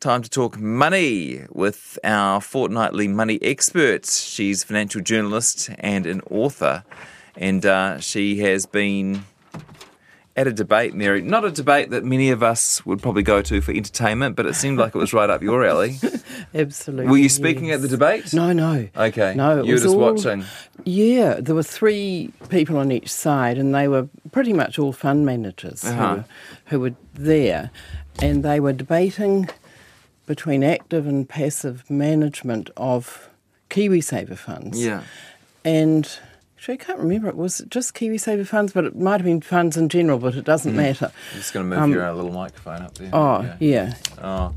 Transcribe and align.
Time 0.00 0.22
to 0.22 0.30
talk 0.30 0.58
money 0.58 1.42
with 1.50 1.98
our 2.04 2.40
fortnightly 2.40 3.06
money 3.06 3.38
expert. 3.42 4.06
She's 4.06 4.62
a 4.62 4.66
financial 4.66 5.02
journalist 5.02 5.68
and 5.78 6.06
an 6.06 6.22
author, 6.30 6.84
and 7.36 7.66
uh, 7.66 7.98
she 8.00 8.38
has 8.38 8.64
been 8.64 9.26
at 10.36 10.46
a 10.46 10.54
debate, 10.54 10.94
Mary. 10.94 11.20
Not 11.20 11.44
a 11.44 11.50
debate 11.50 11.90
that 11.90 12.02
many 12.02 12.30
of 12.30 12.42
us 12.42 12.86
would 12.86 13.02
probably 13.02 13.22
go 13.22 13.42
to 13.42 13.60
for 13.60 13.72
entertainment, 13.72 14.36
but 14.36 14.46
it 14.46 14.54
seemed 14.54 14.78
like 14.78 14.94
it 14.94 14.98
was 14.98 15.12
right 15.12 15.28
up 15.28 15.42
your 15.42 15.66
alley. 15.66 15.98
Absolutely. 16.54 17.10
Were 17.10 17.18
you 17.18 17.28
speaking 17.28 17.66
yes. 17.66 17.74
at 17.74 17.82
the 17.82 17.88
debate? 17.88 18.32
No, 18.32 18.54
no. 18.54 18.88
Okay. 18.96 19.34
No, 19.36 19.60
it 19.60 19.66
you 19.66 19.74
were 19.74 19.80
just 19.80 19.94
all- 19.94 20.14
watching. 20.14 20.46
Yeah, 20.84 21.34
there 21.42 21.54
were 21.54 21.62
three 21.62 22.32
people 22.48 22.78
on 22.78 22.90
each 22.90 23.12
side, 23.12 23.58
and 23.58 23.74
they 23.74 23.86
were 23.86 24.08
pretty 24.32 24.54
much 24.54 24.78
all 24.78 24.94
fund 24.94 25.26
managers 25.26 25.84
Uh-huh. 25.84 26.14
who, 26.16 26.24
who 26.64 26.80
were 26.80 26.94
there, 27.12 27.70
and 28.22 28.42
they 28.42 28.60
were 28.60 28.72
debating 28.72 29.50
between 30.30 30.62
active 30.62 31.08
and 31.08 31.28
passive 31.28 31.90
management 31.90 32.70
of 32.76 33.28
KiwiSaver 33.68 34.38
funds. 34.38 34.80
Yeah. 34.80 35.02
And 35.64 36.08
actually, 36.56 36.74
I 36.74 36.76
can't 36.76 37.00
remember. 37.00 37.28
It 37.28 37.34
was 37.36 37.64
just 37.68 37.94
KiwiSaver 37.96 38.46
funds, 38.46 38.72
but 38.72 38.84
it 38.84 38.94
might 38.96 39.14
have 39.20 39.24
been 39.24 39.40
funds 39.40 39.76
in 39.76 39.88
general, 39.88 40.20
but 40.20 40.36
it 40.36 40.44
doesn't 40.44 40.76
matter. 40.76 41.10
I'm 41.32 41.36
just 41.38 41.52
going 41.52 41.68
to 41.68 41.70
move 41.70 41.82
Um, 41.82 41.92
your 41.92 42.04
uh, 42.06 42.12
little 42.14 42.30
microphone 42.30 42.82
up 42.82 42.94
there. 42.94 43.10
Oh, 43.12 43.52
yeah, 43.58 43.94
Oh, 44.22 44.54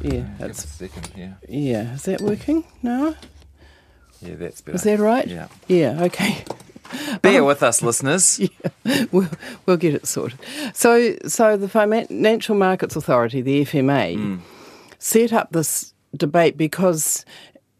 yeah. 0.00 0.10
us 0.10 0.24
a 0.24 0.38
That's, 0.40 0.68
second. 0.68 1.10
Yeah. 1.16 1.34
yeah. 1.48 1.94
Is 1.94 2.02
that 2.02 2.20
working? 2.20 2.64
No? 2.82 3.14
Yeah, 4.20 4.34
that's 4.34 4.60
better. 4.60 4.74
Is 4.74 4.82
that 4.82 4.98
right? 4.98 5.28
Yeah. 5.28 5.46
Yeah, 5.68 6.02
okay. 6.02 6.44
Bear 7.22 7.44
with 7.44 7.62
us, 7.62 7.80
listeners. 7.80 8.40
we'll, 9.12 9.28
we'll 9.66 9.76
get 9.76 9.94
it 9.94 10.04
sorted. 10.06 10.38
So, 10.74 11.16
so 11.28 11.56
the 11.56 11.68
Financial 11.68 12.56
Markets 12.56 12.96
Authority, 12.96 13.40
the 13.40 13.64
FMA, 13.64 14.40
set 15.02 15.32
up 15.32 15.50
this 15.52 15.92
debate 16.16 16.56
because 16.56 17.24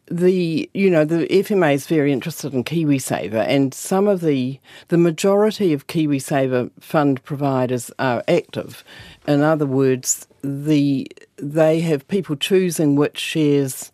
the 0.06 0.68
you 0.74 0.90
know 0.90 1.04
the 1.04 1.26
FMA 1.28 1.74
is 1.74 1.86
very 1.86 2.12
interested 2.12 2.52
in 2.52 2.64
KiwiSaver, 2.64 3.46
and 3.46 3.72
some 3.72 4.08
of 4.08 4.20
the 4.20 4.58
the 4.88 4.98
majority 4.98 5.72
of 5.72 5.86
KiwiSaver 5.86 6.70
fund 6.80 7.22
providers 7.24 7.90
are 7.98 8.22
active. 8.28 8.82
In 9.26 9.40
other 9.42 9.66
words, 9.66 10.26
the 10.42 11.06
they 11.36 11.80
have 11.80 12.06
people 12.08 12.36
choosing 12.36 12.96
which 12.96 13.18
shares 13.18 13.92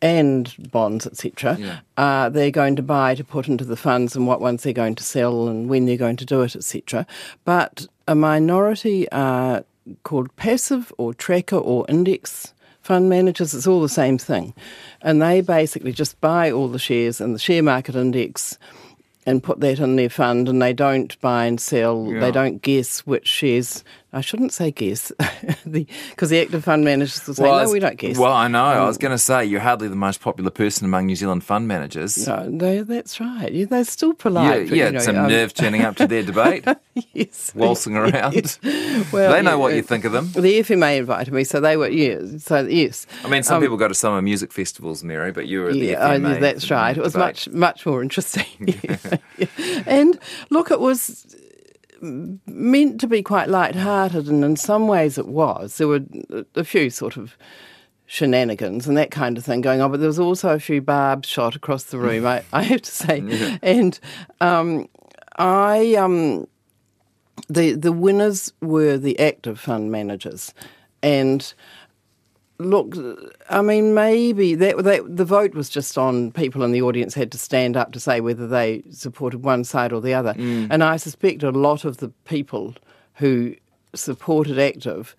and 0.00 0.54
bonds, 0.70 1.06
etc., 1.06 1.56
Yeah. 1.58 1.78
uh, 1.96 2.28
they're 2.28 2.52
going 2.52 2.76
to 2.76 2.82
buy 2.82 3.14
to 3.16 3.24
put 3.24 3.48
into 3.48 3.64
the 3.64 3.76
funds 3.76 4.14
and 4.16 4.26
what 4.28 4.40
ones 4.40 4.62
they're 4.62 4.72
going 4.72 4.94
to 4.94 5.02
sell 5.04 5.48
and 5.48 5.68
when 5.68 5.86
they're 5.86 5.96
going 5.96 6.16
to 6.16 6.24
do 6.24 6.42
it, 6.42 6.54
etc. 6.56 7.04
But 7.44 7.86
a 8.06 8.14
minority 8.14 9.10
are 9.10 9.64
called 10.02 10.34
passive 10.36 10.92
or 10.98 11.14
tracker 11.14 11.56
or 11.56 11.86
index 11.88 12.52
fund 12.82 13.08
managers. 13.08 13.52
It's 13.54 13.66
all 13.66 13.82
the 13.82 13.88
same 13.88 14.18
thing. 14.18 14.54
And 15.02 15.20
they 15.20 15.40
basically 15.42 15.92
just 15.92 16.20
buy 16.20 16.50
all 16.50 16.68
the 16.68 16.78
shares 16.78 17.20
in 17.20 17.32
the 17.32 17.38
share 17.38 17.62
market 17.62 17.94
index 17.94 18.58
and 19.26 19.42
put 19.42 19.60
that 19.60 19.78
in 19.78 19.96
their 19.96 20.08
fund 20.08 20.48
and 20.48 20.62
they 20.62 20.72
don't 20.72 21.20
buy 21.20 21.44
and 21.44 21.60
sell. 21.60 22.08
Yeah. 22.10 22.20
They 22.20 22.30
don't 22.30 22.62
guess 22.62 23.00
which 23.00 23.28
shares. 23.28 23.84
I 24.10 24.22
shouldn't 24.22 24.54
say 24.54 24.70
guess 24.70 25.12
because 25.70 26.30
the, 26.30 26.40
active 26.40 26.64
fund 26.64 26.82
managers 26.82 27.26
will 27.26 27.34
say, 27.34 27.44
I 27.44 27.64
no, 27.64 27.70
we 27.70 27.78
don't 27.78 27.96
guess. 27.98 28.16
Well, 28.16 28.32
I 28.32 28.48
know. 28.48 28.64
I 28.64 28.86
was 28.86 28.96
going 28.96 29.10
to 29.10 29.18
say 29.18 29.44
you're 29.44 29.60
hardly 29.60 29.88
the 29.88 29.96
most 29.96 30.22
popular 30.22 30.50
person 30.50 30.86
among 30.86 31.06
New 31.06 31.16
Zealand 31.16 31.44
fund 31.44 31.68
managers. 31.68 32.26
No, 32.26 32.84
that's 32.84 33.20
right. 33.20 33.52
Yeah, 33.52 33.66
they're 33.66 33.84
still 33.84 34.14
polite. 34.14 34.68
but, 34.68 34.76
yeah, 34.76 34.86
you 34.86 34.92
know, 34.92 34.98
some 35.00 35.18
um, 35.18 35.28
nerve 35.28 35.52
turning 35.52 35.82
up 35.82 35.96
to 35.96 36.06
their 36.06 36.22
debate, 36.24 36.64
yes. 37.12 37.52
waltzing 37.54 37.96
around. 37.98 38.34
Yes. 38.34 38.58
Well, 39.12 39.30
they 39.30 39.42
know 39.42 39.50
yeah, 39.50 39.54
what 39.56 39.74
you 39.74 39.82
think 39.82 40.06
of 40.06 40.12
them. 40.12 40.32
The 40.32 40.60
FMA 40.60 40.98
invited 40.98 41.34
me, 41.34 41.44
so 41.44 41.60
they 41.60 41.76
were 41.76 41.88
yeah. 41.88 42.38
So 42.38 42.60
yes, 42.60 43.06
I 43.24 43.28
mean, 43.28 43.42
some 43.42 43.56
um, 43.56 43.62
people 43.62 43.76
go 43.76 43.88
to 43.88 43.94
summer 43.94 44.22
music 44.22 44.52
festivals, 44.52 45.04
Mary, 45.04 45.32
but 45.32 45.46
you 45.48 45.60
were 45.60 45.68
at 45.68 45.76
yeah, 45.76 45.96
oh, 46.00 46.18
FMA. 46.18 46.34
yeah, 46.34 46.40
that's 46.40 46.70
right. 46.70 46.96
It 46.96 47.02
was 47.02 47.12
debate. 47.12 47.26
much 47.26 47.48
much 47.50 47.86
more 47.86 48.02
interesting. 48.02 48.46
And 49.86 50.18
look, 50.50 50.70
it 50.70 50.80
was 50.80 51.36
meant 52.00 53.00
to 53.00 53.06
be 53.06 53.22
quite 53.22 53.48
light-hearted, 53.48 54.28
and 54.28 54.44
in 54.44 54.56
some 54.56 54.88
ways 54.88 55.18
it 55.18 55.28
was. 55.28 55.78
There 55.78 55.88
were 55.88 56.00
a 56.54 56.64
few 56.64 56.90
sort 56.90 57.16
of 57.16 57.36
shenanigans 58.06 58.86
and 58.86 58.96
that 58.96 59.10
kind 59.10 59.36
of 59.36 59.44
thing 59.44 59.60
going 59.60 59.80
on, 59.80 59.90
but 59.90 60.00
there 60.00 60.06
was 60.06 60.18
also 60.18 60.54
a 60.54 60.60
few 60.60 60.80
barbs 60.80 61.28
shot 61.28 61.54
across 61.54 61.84
the 61.84 61.98
room. 61.98 62.26
I, 62.26 62.42
I 62.52 62.62
have 62.62 62.82
to 62.82 62.90
say, 62.90 63.58
and 63.62 63.98
um, 64.40 64.88
I. 65.36 65.94
Um, 65.94 66.46
the 67.48 67.74
the 67.74 67.92
winners 67.92 68.52
were 68.60 68.98
the 68.98 69.18
active 69.18 69.60
fund 69.60 69.92
managers, 69.92 70.52
and 71.02 71.54
look, 72.58 72.94
I 73.48 73.62
mean, 73.62 73.94
maybe 73.94 74.54
that, 74.56 74.82
that 74.84 75.16
the 75.16 75.24
vote 75.24 75.54
was 75.54 75.68
just 75.68 75.96
on 75.96 76.32
people 76.32 76.62
in 76.64 76.72
the 76.72 76.82
audience 76.82 77.14
had 77.14 77.30
to 77.32 77.38
stand 77.38 77.76
up 77.76 77.92
to 77.92 78.00
say 78.00 78.20
whether 78.20 78.46
they 78.48 78.82
supported 78.90 79.44
one 79.44 79.64
side 79.64 79.92
or 79.92 80.00
the 80.00 80.14
other, 80.14 80.34
mm. 80.34 80.66
and 80.70 80.82
I 80.82 80.96
suspect 80.96 81.42
a 81.42 81.50
lot 81.50 81.84
of 81.84 81.98
the 81.98 82.08
people 82.24 82.74
who 83.14 83.54
supported 83.94 84.58
active 84.58 85.16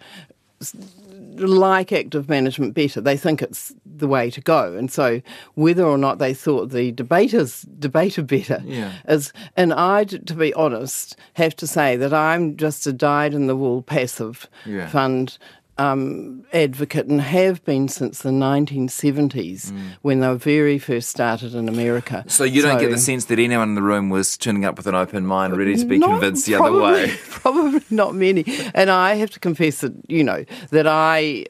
like 1.38 1.94
active 1.94 2.28
management 2.28 2.74
better. 2.74 3.00
They 3.00 3.16
think 3.16 3.42
it's 3.42 3.74
the 3.86 4.08
way 4.08 4.30
to 4.32 4.42
go, 4.42 4.76
and 4.76 4.92
so 4.92 5.22
whether 5.56 5.84
or 5.86 5.98
not 5.98 6.20
they 6.20 6.34
thought 6.34 6.70
the 6.72 6.92
debaters 6.92 7.62
debated 7.80 8.28
better 8.28 8.62
Yeah. 8.66 8.92
is. 9.08 9.32
And 9.56 9.74
I, 9.74 10.04
to 10.04 10.34
be 10.34 10.54
honest, 10.54 11.16
have 11.34 11.56
to 11.58 11.68
say 11.68 11.96
that 11.96 12.14
I'm 12.14 12.58
just 12.58 12.86
a 12.88 12.94
dyed-in-the-wool 12.94 13.84
passive 13.84 14.48
Yeah. 14.66 14.90
fund 14.90 15.38
um, 15.80 16.44
advocate 16.52 17.08
and 17.08 17.22
have 17.22 17.64
been 17.64 17.88
since 17.88 18.20
the 18.20 18.30
1970s 18.30 19.72
when 20.02 20.20
they 20.20 20.28
were 20.28 20.36
very 20.36 20.78
first 20.78 21.10
started 21.10 21.56
in 21.56 21.70
America. 21.70 22.24
Mm. 22.28 22.32
So 22.32 22.44
you 22.44 22.62
don't 22.62 22.80
get 22.80 22.92
the 22.92 22.98
sense 22.98 23.26
that 23.26 23.40
anyone 23.40 23.70
in 23.70 23.76
the 23.76 23.82
room 23.82 24.10
was 24.10 24.38
turning 24.38 24.66
up 24.66 24.76
with 24.78 24.88
an 24.88 24.96
open 24.96 25.26
mind, 25.26 25.58
ready 25.58 25.76
to 25.76 25.86
be 25.86 26.00
convinced 26.00 26.46
the 26.46 26.56
other 26.56 26.74
way. 26.74 27.16
Probably 27.30 27.82
not 27.90 28.14
many. 28.14 28.44
And 28.74 28.90
I 28.90 29.16
have 29.16 29.30
to 29.32 29.40
confess 29.40 29.80
that, 29.82 29.94
you 30.08 30.24
know, 30.24 30.44
that 30.72 30.86
I 30.86 31.46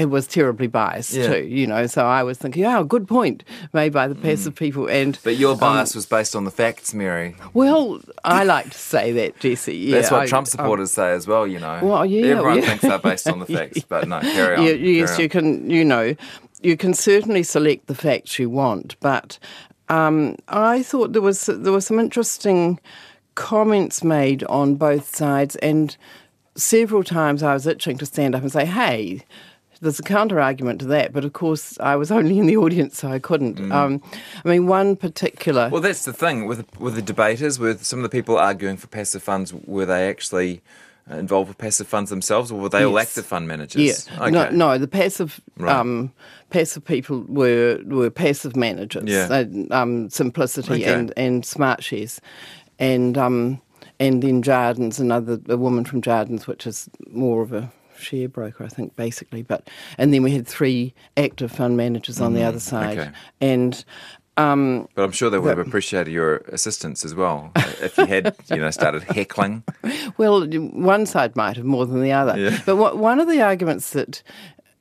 uh, 0.00 0.08
was 0.08 0.26
terribly 0.26 0.66
biased 0.66 1.12
Yeah. 1.12 1.26
too, 1.34 1.42
you 1.44 1.66
know. 1.66 1.86
So 1.86 2.04
I 2.06 2.22
was 2.22 2.38
thinking, 2.38 2.64
oh, 2.64 2.82
good 2.84 3.06
point 3.06 3.44
made 3.72 3.92
by 3.92 4.08
the 4.08 4.14
passive 4.14 4.54
people. 4.54 4.86
And 4.88 5.14
Mm. 5.16 5.24
But 5.24 5.36
your 5.36 5.52
um, 5.52 5.58
bias 5.58 5.94
was 5.94 6.06
based 6.06 6.34
on 6.34 6.44
the 6.44 6.50
facts, 6.50 6.94
Mary. 6.94 7.34
well, 7.52 8.00
I 8.24 8.44
like 8.44 8.70
to 8.70 8.78
say 8.78 9.12
that, 9.12 9.38
Jesse. 9.40 9.76
Yeah, 9.76 9.96
That's 9.96 10.10
what 10.10 10.20
I- 10.22 10.26
Trump 10.26 10.44
um, 10.46 10.50
supporters 10.50 10.92
say 10.92 11.12
as 11.12 11.26
well, 11.26 11.46
you 11.46 11.58
know. 11.60 11.80
Well, 11.82 12.06
yeah, 12.06 12.26
Everyone 12.36 12.58
yeah. 12.58 12.66
thinks 12.68 12.82
they're 12.82 12.98
based 12.98 13.28
on 13.28 13.38
the 13.40 13.46
facts, 13.58 13.80
but 13.88 14.08
no, 14.08 14.20
carry 14.20 14.56
on. 14.56 14.64
Yeah, 14.64 14.72
yes, 14.72 15.10
carry 15.12 15.22
you 15.24 15.28
can. 15.28 15.70
You 15.70 15.84
know, 15.84 16.14
you 16.62 16.76
can 16.76 16.94
certainly 16.94 17.42
select 17.42 17.86
the 17.88 17.94
facts 17.94 18.38
you 18.38 18.48
want, 18.48 18.96
but 19.00 19.38
um, 19.88 20.36
I 20.48 20.82
thought 20.82 21.12
there 21.12 21.20
was 21.20 21.46
there 21.46 21.72
were 21.72 21.80
some 21.82 21.98
interesting 21.98 22.78
comments 23.34 24.04
made 24.04 24.44
on 24.44 24.76
both 24.76 25.14
sides, 25.14 25.56
and 25.56 25.96
several 26.54 27.02
times 27.02 27.42
I 27.42 27.52
was 27.54 27.66
itching 27.66 27.98
to 27.98 28.06
stand 28.06 28.34
up 28.34 28.42
and 28.42 28.52
say, 28.52 28.64
"Hey." 28.64 29.22
There's 29.82 29.98
a 29.98 30.02
counter 30.02 30.40
argument 30.40 30.78
to 30.80 30.86
that, 30.86 31.12
but 31.12 31.24
of 31.24 31.32
course 31.32 31.78
I 31.80 31.96
was 31.96 32.10
only 32.10 32.38
in 32.38 32.46
the 32.46 32.56
audience, 32.56 32.98
so 32.98 33.08
I 33.08 33.18
couldn't. 33.18 33.60
Um, 33.72 34.00
I 34.44 34.48
mean, 34.48 34.66
one 34.68 34.94
particular. 34.96 35.66
Mm. 35.68 35.70
Well, 35.72 35.80
that's 35.82 36.04
the 36.04 36.12
thing 36.12 36.46
with 36.46 36.64
with 36.78 36.94
the 36.94 37.02
debaters, 37.02 37.58
with 37.58 37.84
some 37.84 37.98
of 37.98 38.02
the 38.04 38.08
people 38.08 38.38
arguing 38.38 38.76
for 38.76 38.86
passive 38.86 39.22
funds, 39.22 39.52
were 39.52 39.84
they 39.84 40.08
actually 40.08 40.62
uh, 41.10 41.16
involved 41.16 41.48
with 41.48 41.58
passive 41.58 41.88
funds 41.88 42.10
themselves, 42.10 42.52
or 42.52 42.60
were 42.60 42.68
they 42.68 42.84
all 42.84 42.96
active 42.98 43.26
fund 43.26 43.48
managers? 43.48 44.08
Yeah. 44.08 44.28
No, 44.30 44.50
no, 44.50 44.78
the 44.78 44.86
passive 44.88 45.40
Right. 45.56 45.74
um, 45.74 46.12
passive 46.50 46.84
people 46.84 47.24
were 47.28 47.80
were 47.84 48.08
passive 48.10 48.54
managers. 48.54 49.04
Yeah. 49.06 49.26
They- 49.26 49.66
um, 49.72 50.08
Simplicity 50.10 50.74
Okay. 50.84 50.94
and 50.94 51.12
and 51.16 51.44
Smart 51.44 51.82
Shares, 51.82 52.20
and 52.78 53.18
um, 53.18 53.60
and 53.98 54.22
then 54.22 54.42
Jardins, 54.42 55.00
another 55.00 55.40
a 55.48 55.56
woman 55.56 55.84
from 55.84 56.02
Jardins, 56.02 56.46
which 56.46 56.68
is 56.68 56.88
more 57.10 57.42
of 57.42 57.52
a 57.52 57.68
share 58.02 58.28
broker, 58.28 58.64
I 58.64 58.68
think, 58.68 58.96
basically. 58.96 59.42
But 59.42 59.68
and 59.98 60.12
then 60.12 60.22
we 60.22 60.32
had 60.32 60.46
three 60.46 60.92
active 61.16 61.52
fund 61.52 61.76
managers 61.76 62.20
on 62.20 62.34
the 62.34 62.42
other 62.42 62.60
side, 62.60 62.98
Mm, 62.98 63.02
okay. 63.02 63.10
and. 63.40 63.84
Um, 64.38 64.88
But 64.94 65.02
I'm 65.04 65.12
sure 65.12 65.28
they 65.28 65.38
would 65.38 65.58
have 65.58 65.66
appreciated 65.66 66.10
your 66.10 66.36
assistance 66.48 67.04
as 67.04 67.14
well 67.14 67.52
if 67.82 67.98
you 67.98 68.06
had, 68.06 68.34
you 68.48 68.56
know, 68.56 68.70
started 68.70 69.02
heckling. 69.02 69.62
Well, 70.16 70.46
one 70.46 71.04
side 71.04 71.36
might 71.36 71.56
have 71.56 71.66
more 71.66 71.84
than 71.84 72.02
the 72.02 72.12
other. 72.12 72.38
Yeah. 72.38 72.58
But 72.64 72.76
what, 72.76 72.96
one 72.96 73.20
of 73.20 73.28
the 73.28 73.42
arguments 73.42 73.90
that 73.90 74.22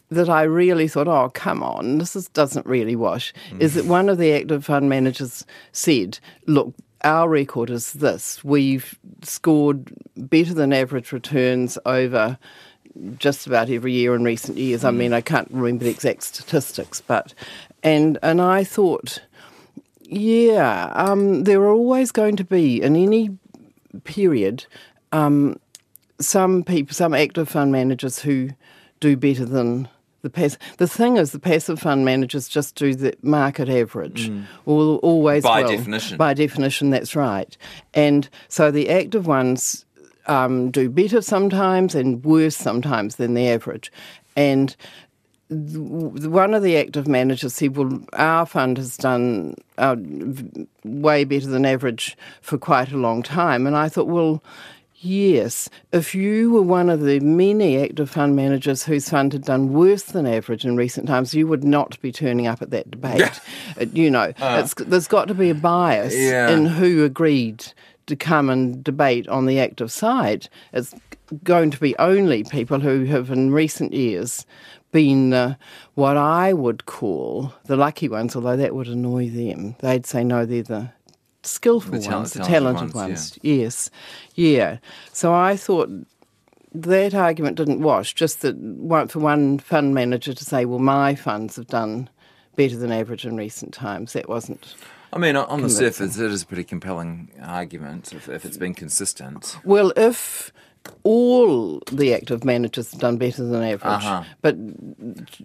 that 0.10 0.30
I 0.30 0.44
really 0.44 0.88
thought, 0.88 1.08
oh, 1.10 1.30
come 1.34 1.64
on, 1.64 1.98
this 1.98 2.16
is, 2.16 2.28
doesn't 2.30 2.66
really 2.66 2.96
wash, 2.98 3.34
is 3.60 3.74
that 3.76 3.86
one 3.86 4.08
of 4.10 4.18
the 4.18 4.34
active 4.34 4.66
fund 4.66 4.90
managers 4.90 5.46
said, 5.74 6.20
look, 6.48 6.74
our 7.04 7.28
record 7.30 7.70
is 7.70 7.94
this. 7.94 8.44
We've 8.44 8.98
scored 9.24 9.92
better 10.18 10.54
than 10.54 10.72
average 10.74 11.12
returns 11.12 11.78
over 11.86 12.38
just 13.18 13.48
about 13.48 13.70
every 13.70 13.94
year 13.94 14.16
in 14.16 14.24
recent 14.24 14.58
years. 14.58 14.84
I 14.84 14.92
mean, 14.92 15.14
I 15.14 15.22
can't 15.22 15.48
remember 15.52 15.86
the 15.86 15.90
exact 15.92 16.24
statistics, 16.24 17.02
but 17.02 17.34
and 17.84 18.18
and 18.22 18.42
I 18.42 18.64
thought, 18.64 19.22
yeah, 20.04 20.92
um, 20.96 21.44
there 21.46 21.62
are 21.62 21.72
always 21.74 22.12
going 22.12 22.36
to 22.38 22.44
be 22.44 22.82
in 22.82 22.96
any 22.96 23.30
period 24.04 24.66
um, 25.12 25.58
some 26.20 26.64
people, 26.64 26.94
some 26.94 27.14
active 27.14 27.50
fund 27.50 27.72
managers 27.72 28.20
who 28.20 28.50
do 29.00 29.18
better 29.18 29.44
than 29.46 29.88
The 30.22 30.30
pass- 30.30 30.58
the 30.78 30.88
thing 30.88 31.18
is, 31.18 31.32
the 31.32 31.40
passive 31.40 31.80
fund 31.80 32.06
managers 32.06 32.48
just 32.48 32.76
do 32.76 32.94
the 32.94 33.16
market 33.24 33.68
average, 33.70 34.30
Al 34.68 34.98
always 34.98 35.44
Mm. 35.44 35.48
By 35.48 35.62
will. 35.64 35.70
definition. 35.78 36.18
By 36.18 36.34
definition, 36.36 36.92
that's 36.92 37.16
right. 37.16 37.58
And 37.94 38.30
so 38.48 38.70
the 38.72 38.90
active 38.90 39.26
ones 39.26 39.84
um, 40.28 40.72
do 40.72 40.90
better 40.90 41.22
sometimes 41.22 41.96
and 41.96 42.24
worse 42.24 42.56
sometimes 42.58 43.16
than 43.16 43.34
the 43.34 43.48
average. 43.50 43.92
And 44.36 44.76
th- 45.50 45.78
one 46.28 46.54
of 46.54 46.64
the 46.64 46.78
active 46.78 47.08
managers 47.08 47.54
said, 47.54 47.76
"Well, 47.76 48.02
our 48.14 48.46
fund 48.46 48.78
has 48.78 48.98
done 48.98 49.56
uh, 49.78 49.96
way 50.84 51.24
better 51.24 51.48
than 51.48 51.66
average 51.66 52.18
for 52.42 52.58
quite 52.58 52.92
a 52.92 52.98
long 52.98 53.24
time." 53.24 53.68
And 53.68 53.76
I 53.76 53.90
thought, 53.90 54.08
well. 54.08 54.44
Yes, 55.04 55.68
if 55.92 56.14
you 56.14 56.52
were 56.52 56.62
one 56.62 56.88
of 56.88 57.02
the 57.02 57.20
many 57.22 57.82
active 57.82 58.08
fund 58.08 58.36
managers 58.36 58.84
whose 58.84 59.10
fund 59.10 59.34
had 59.34 59.44
done 59.44 59.74
worse 59.74 60.04
than 60.04 60.28
average 60.28 60.64
in 60.64 60.76
recent 60.78 61.08
times, 61.08 61.34
you 61.34 61.48
would 61.48 61.64
not 61.64 62.00
be 62.02 62.12
turning 62.12 62.46
up 62.46 62.62
at 62.62 62.70
that 62.70 62.92
debate. 62.92 63.24
Uh, 63.82 63.86
you 63.94 64.12
know, 64.12 64.32
it's, 64.38 64.76
there's 64.76 65.08
got 65.08 65.28
to 65.30 65.34
be 65.34 65.50
a 65.50 65.56
bias 65.56 66.14
Yeah. 66.16 66.52
in 66.52 66.68
who 66.68 67.04
agreed 67.04 67.66
to 68.08 68.16
come 68.16 68.50
and 68.50 68.84
debate 68.84 69.28
on 69.28 69.46
the 69.46 69.60
active 69.60 69.92
side. 69.92 70.50
It's 70.74 70.94
going 71.44 71.72
to 71.72 71.80
be 71.80 71.96
only 71.98 72.44
people 72.44 72.80
who 72.80 73.06
have 73.06 73.32
in 73.32 73.52
recent 73.52 73.94
years 73.94 74.46
been 74.92 75.34
uh, 75.34 75.56
what 75.96 76.18
I 76.18 76.54
would 76.54 76.86
call 76.86 77.54
the 77.66 77.78
lucky 77.78 78.10
ones, 78.10 78.36
although 78.36 78.58
that 78.58 78.76
would 78.76 78.88
annoy 78.88 79.30
them. 79.30 79.76
They'd 79.80 80.06
say, 80.06 80.24
no, 80.24 80.46
they're 80.46 80.64
the 80.64 80.92
skillful 81.44 81.92
The 82.00 82.10
ones, 82.10 82.34
the 82.34 82.40
talented 82.40 82.44
talented 82.44 82.94
ones, 82.94 83.32
ones. 83.32 83.40
Yes, 83.42 83.90
yeah. 84.36 84.78
So 85.14 85.34
I 85.34 85.56
thought 85.56 85.90
that 86.74 87.14
argument 87.14 87.58
didn't 87.58 87.82
wash. 87.82 88.14
Just 88.14 88.42
that 88.42 88.56
one, 88.58 89.08
for 89.08 89.20
one 89.20 89.60
fund 89.60 89.94
manager 89.94 90.34
to 90.34 90.46
say, 90.46 90.66
"Well, 90.66 90.80
my 90.80 91.16
funds 91.16 91.56
have 91.56 91.68
done 91.68 92.10
better 92.56 92.78
than 92.78 92.92
average 92.92 93.26
in 93.26 93.36
recent 93.36 93.74
times," 93.74 94.14
that 94.14 94.30
wasn't. 94.30 94.76
I 95.14 95.18
mean, 95.18 95.36
on 95.36 95.46
on 95.46 95.62
the 95.62 95.68
Convincing. 95.68 95.78
surface, 96.08 96.18
it 96.18 96.32
is 96.32 96.44
a 96.44 96.46
pretty 96.46 96.64
compelling 96.64 97.32
argument 97.42 98.14
if, 98.14 98.30
if 98.30 98.46
it's 98.46 98.58
been 98.58 98.74
consistent. 98.74 99.58
Well, 99.66 99.92
if 99.98 100.52
all 101.04 101.80
the 101.92 102.14
active 102.14 102.44
managers 102.44 102.92
have 102.92 103.00
done 103.02 103.18
better 103.18 103.44
than 103.44 103.62
average, 103.62 103.84
Uh-huh. 104.04 104.24
but 104.42 104.56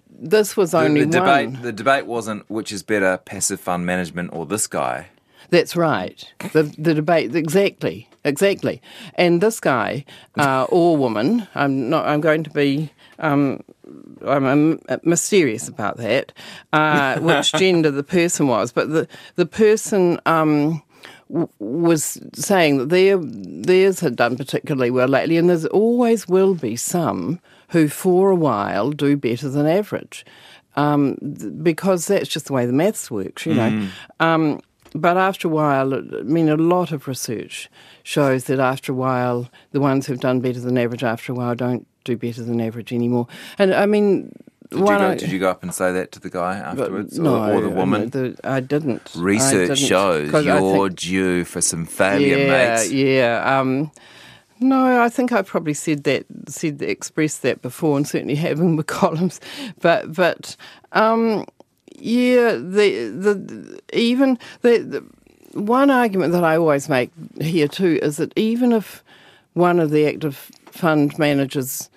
this 0.08 0.56
was 0.56 0.70
The, 0.70 0.78
only 0.78 1.04
the 1.04 1.20
one. 1.20 1.26
debate, 1.52 1.62
the 1.62 1.72
debate 1.72 2.06
wasn't 2.06 2.48
which 2.50 2.72
is 2.72 2.82
better, 2.82 3.18
passive 3.18 3.60
fund 3.60 3.84
management 3.84 4.30
or 4.32 4.46
this 4.46 4.66
guy. 4.66 5.08
That's 5.50 5.76
right. 5.76 6.24
The 6.52 6.64
the 6.78 6.94
debate 6.94 7.34
exactly, 7.36 8.08
exactly. 8.24 8.80
And 9.14 9.40
this 9.40 9.60
guy 9.60 10.04
uh, 10.36 10.64
or 10.70 10.96
woman, 10.96 11.46
I'm 11.54 11.88
not. 11.88 12.06
I'm 12.06 12.20
going 12.20 12.42
to 12.44 12.50
be. 12.50 12.90
Um, 13.18 13.60
I'm 14.28 14.80
mysterious 15.02 15.68
about 15.68 15.96
that, 15.98 16.32
uh, 16.72 17.18
which 17.20 17.52
gender 17.52 17.90
the 17.90 18.02
person 18.02 18.48
was. 18.48 18.72
But 18.72 18.90
the 18.90 19.08
the 19.36 19.46
person 19.46 20.20
um, 20.26 20.82
w- 21.28 21.48
was 21.58 22.18
saying 22.34 22.78
that 22.78 22.88
their 22.88 23.18
theirs 23.18 24.00
had 24.00 24.16
done 24.16 24.36
particularly 24.36 24.90
well 24.90 25.08
lately, 25.08 25.36
and 25.36 25.48
there's 25.48 25.66
always 25.66 26.28
will 26.28 26.54
be 26.54 26.76
some 26.76 27.40
who, 27.70 27.88
for 27.88 28.30
a 28.30 28.36
while, 28.36 28.90
do 28.90 29.16
better 29.16 29.48
than 29.48 29.66
average, 29.66 30.24
um, 30.76 31.16
th- 31.16 31.52
because 31.62 32.06
that's 32.06 32.28
just 32.28 32.46
the 32.46 32.52
way 32.52 32.64
the 32.66 32.72
maths 32.72 33.10
works, 33.10 33.44
you 33.46 33.54
know. 33.54 33.88
Um, 34.20 34.60
but 34.94 35.16
after 35.18 35.48
a 35.48 35.50
while, 35.50 35.92
I 35.94 36.22
mean, 36.22 36.48
a 36.48 36.56
lot 36.56 36.90
of 36.92 37.06
research 37.08 37.68
shows 38.02 38.44
that 38.44 38.60
after 38.60 38.92
a 38.92 38.94
while, 38.94 39.50
the 39.72 39.80
ones 39.80 40.06
who've 40.06 40.20
done 40.20 40.40
better 40.40 40.60
than 40.60 40.78
average 40.78 41.04
after 41.04 41.32
a 41.32 41.34
while 41.34 41.54
don't 41.54 41.86
do 42.06 42.16
better 42.16 42.42
than 42.42 42.60
average 42.60 42.92
anymore. 42.92 43.26
And 43.58 43.74
I 43.74 43.86
mean, 43.86 44.32
Did 44.70 44.80
you, 44.80 44.84
go, 44.86 44.92
I- 44.96 45.14
did 45.16 45.30
you 45.32 45.38
go 45.38 45.50
up 45.50 45.62
and 45.62 45.72
say 45.74 45.92
that 45.92 46.10
to 46.12 46.20
the 46.20 46.30
guy 46.30 46.56
afterwards, 46.56 47.18
no, 47.18 47.36
or, 47.36 47.54
or 47.54 47.60
the 47.62 47.70
I 47.70 47.74
woman? 47.74 48.00
mean, 48.02 48.10
the- 48.10 48.36
I 48.44 48.60
didn't. 48.60 49.12
I 49.16 49.20
Research 49.20 49.68
didn't, 49.68 49.76
shows 49.76 50.34
I 50.34 50.40
you're 50.40 50.88
think- 50.88 50.98
due 50.98 51.44
for 51.44 51.60
some 51.60 51.84
failure, 51.86 52.38
yeah, 52.38 52.74
mates. 52.76 52.90
yeah. 52.92 53.58
Um, 53.60 53.90
no, 54.58 55.02
I 55.02 55.08
think 55.10 55.32
I 55.32 55.42
probably 55.42 55.74
said 55.74 56.04
that, 56.04 56.24
said 56.48 56.80
expressed 56.80 57.42
that 57.42 57.60
before, 57.62 57.96
and 57.98 58.08
certainly 58.08 58.36
have 58.36 58.58
in 58.58 58.76
the 58.76 58.84
columns. 58.84 59.38
But 59.80 60.14
but 60.14 60.56
um, 60.92 61.44
yeah, 61.94 62.52
the 62.52 63.08
the 63.10 63.80
even 63.92 64.38
the, 64.62 64.78
the 64.78 65.60
one 65.60 65.90
argument 65.90 66.32
that 66.32 66.42
I 66.44 66.56
always 66.56 66.88
make 66.88 67.10
here 67.40 67.68
too 67.68 67.98
is 68.02 68.16
that 68.16 68.32
even 68.36 68.72
if 68.72 69.02
one 69.54 69.78
of 69.78 69.90
the 69.90 70.06
active 70.06 70.50
fund 70.76 71.18
managers 71.18 71.90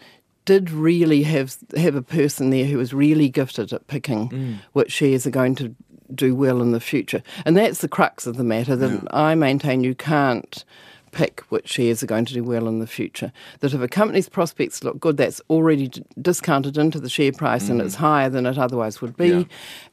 did 0.46 0.72
really 0.72 1.24
have 1.24 1.56
have 1.78 1.96
a 1.96 2.02
person 2.02 2.50
there 2.50 2.66
who 2.66 2.78
was 2.78 2.94
really 2.94 3.30
gifted 3.30 3.72
at 3.72 3.86
picking 3.88 4.30
mm. 4.30 4.58
which 4.74 4.92
shares 4.92 5.28
are 5.28 5.31
going 5.31 5.56
to 5.56 5.76
do 6.16 6.34
well 6.34 6.62
in 6.62 6.72
the 6.72 6.80
future, 6.80 7.22
and 7.46 7.56
that's 7.56 7.81
the 7.81 7.88
crux 7.88 8.26
of 8.26 8.38
the 8.38 8.44
matter. 8.44 8.76
That 8.76 9.08
I 9.12 9.36
maintain 9.36 9.84
you 9.84 9.94
can't 9.94 10.64
pick 11.12 11.42
which 11.50 11.68
shares 11.68 12.04
are 12.04 12.08
going 12.08 12.26
to 12.26 12.34
do 12.34 12.44
well 12.44 12.68
in 12.68 12.80
the 12.80 12.88
future. 12.88 13.31
That 13.60 13.74
if 13.74 13.81
a 13.81 13.88
company's 13.88 14.30
prospects 14.30 14.84
look 14.84 15.00
good, 15.00 15.18
that's 15.18 15.42
already 15.50 15.88
d- 15.88 16.04
discounted 16.22 16.78
into 16.78 17.00
the 17.00 17.10
share 17.10 17.31
price 17.31 17.70
and 17.70 17.81
mm. 17.81 17.86
it's 17.86 17.96
higher 17.96 18.30
than 18.30 18.46
it 18.46 18.58
otherwise 18.58 19.02
would 19.02 19.18
be, 19.18 19.30
Yeah. 19.30 19.44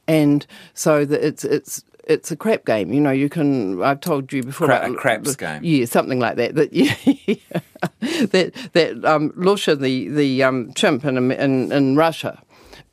and 0.07 0.47
so 0.73 1.05
that 1.05 1.25
it's 1.25 1.43
it's. 1.43 1.83
It's 2.09 2.31
a 2.31 2.35
crap 2.37 2.65
game, 2.65 2.93
you 2.93 3.01
know. 3.01 3.11
You 3.11 3.29
can. 3.29 3.83
I've 3.83 3.99
told 3.99 4.31
you 4.31 4.41
before. 4.43 4.67
Crap, 4.67 4.83
about- 4.83 4.95
a 4.95 4.97
craps 4.97 5.35
game. 5.35 5.61
Yeah, 5.63 5.85
something 5.85 6.19
like 6.19 6.37
that. 6.37 6.55
That 6.55 6.73
yeah, 6.73 6.95
that 8.27 8.53
that 8.73 9.05
um, 9.05 9.31
Lusha, 9.31 9.79
the 9.79 10.07
the 10.09 10.43
um, 10.43 10.73
chimp 10.73 11.05
in, 11.05 11.31
in 11.31 11.71
in 11.71 11.95
Russia, 11.95 12.41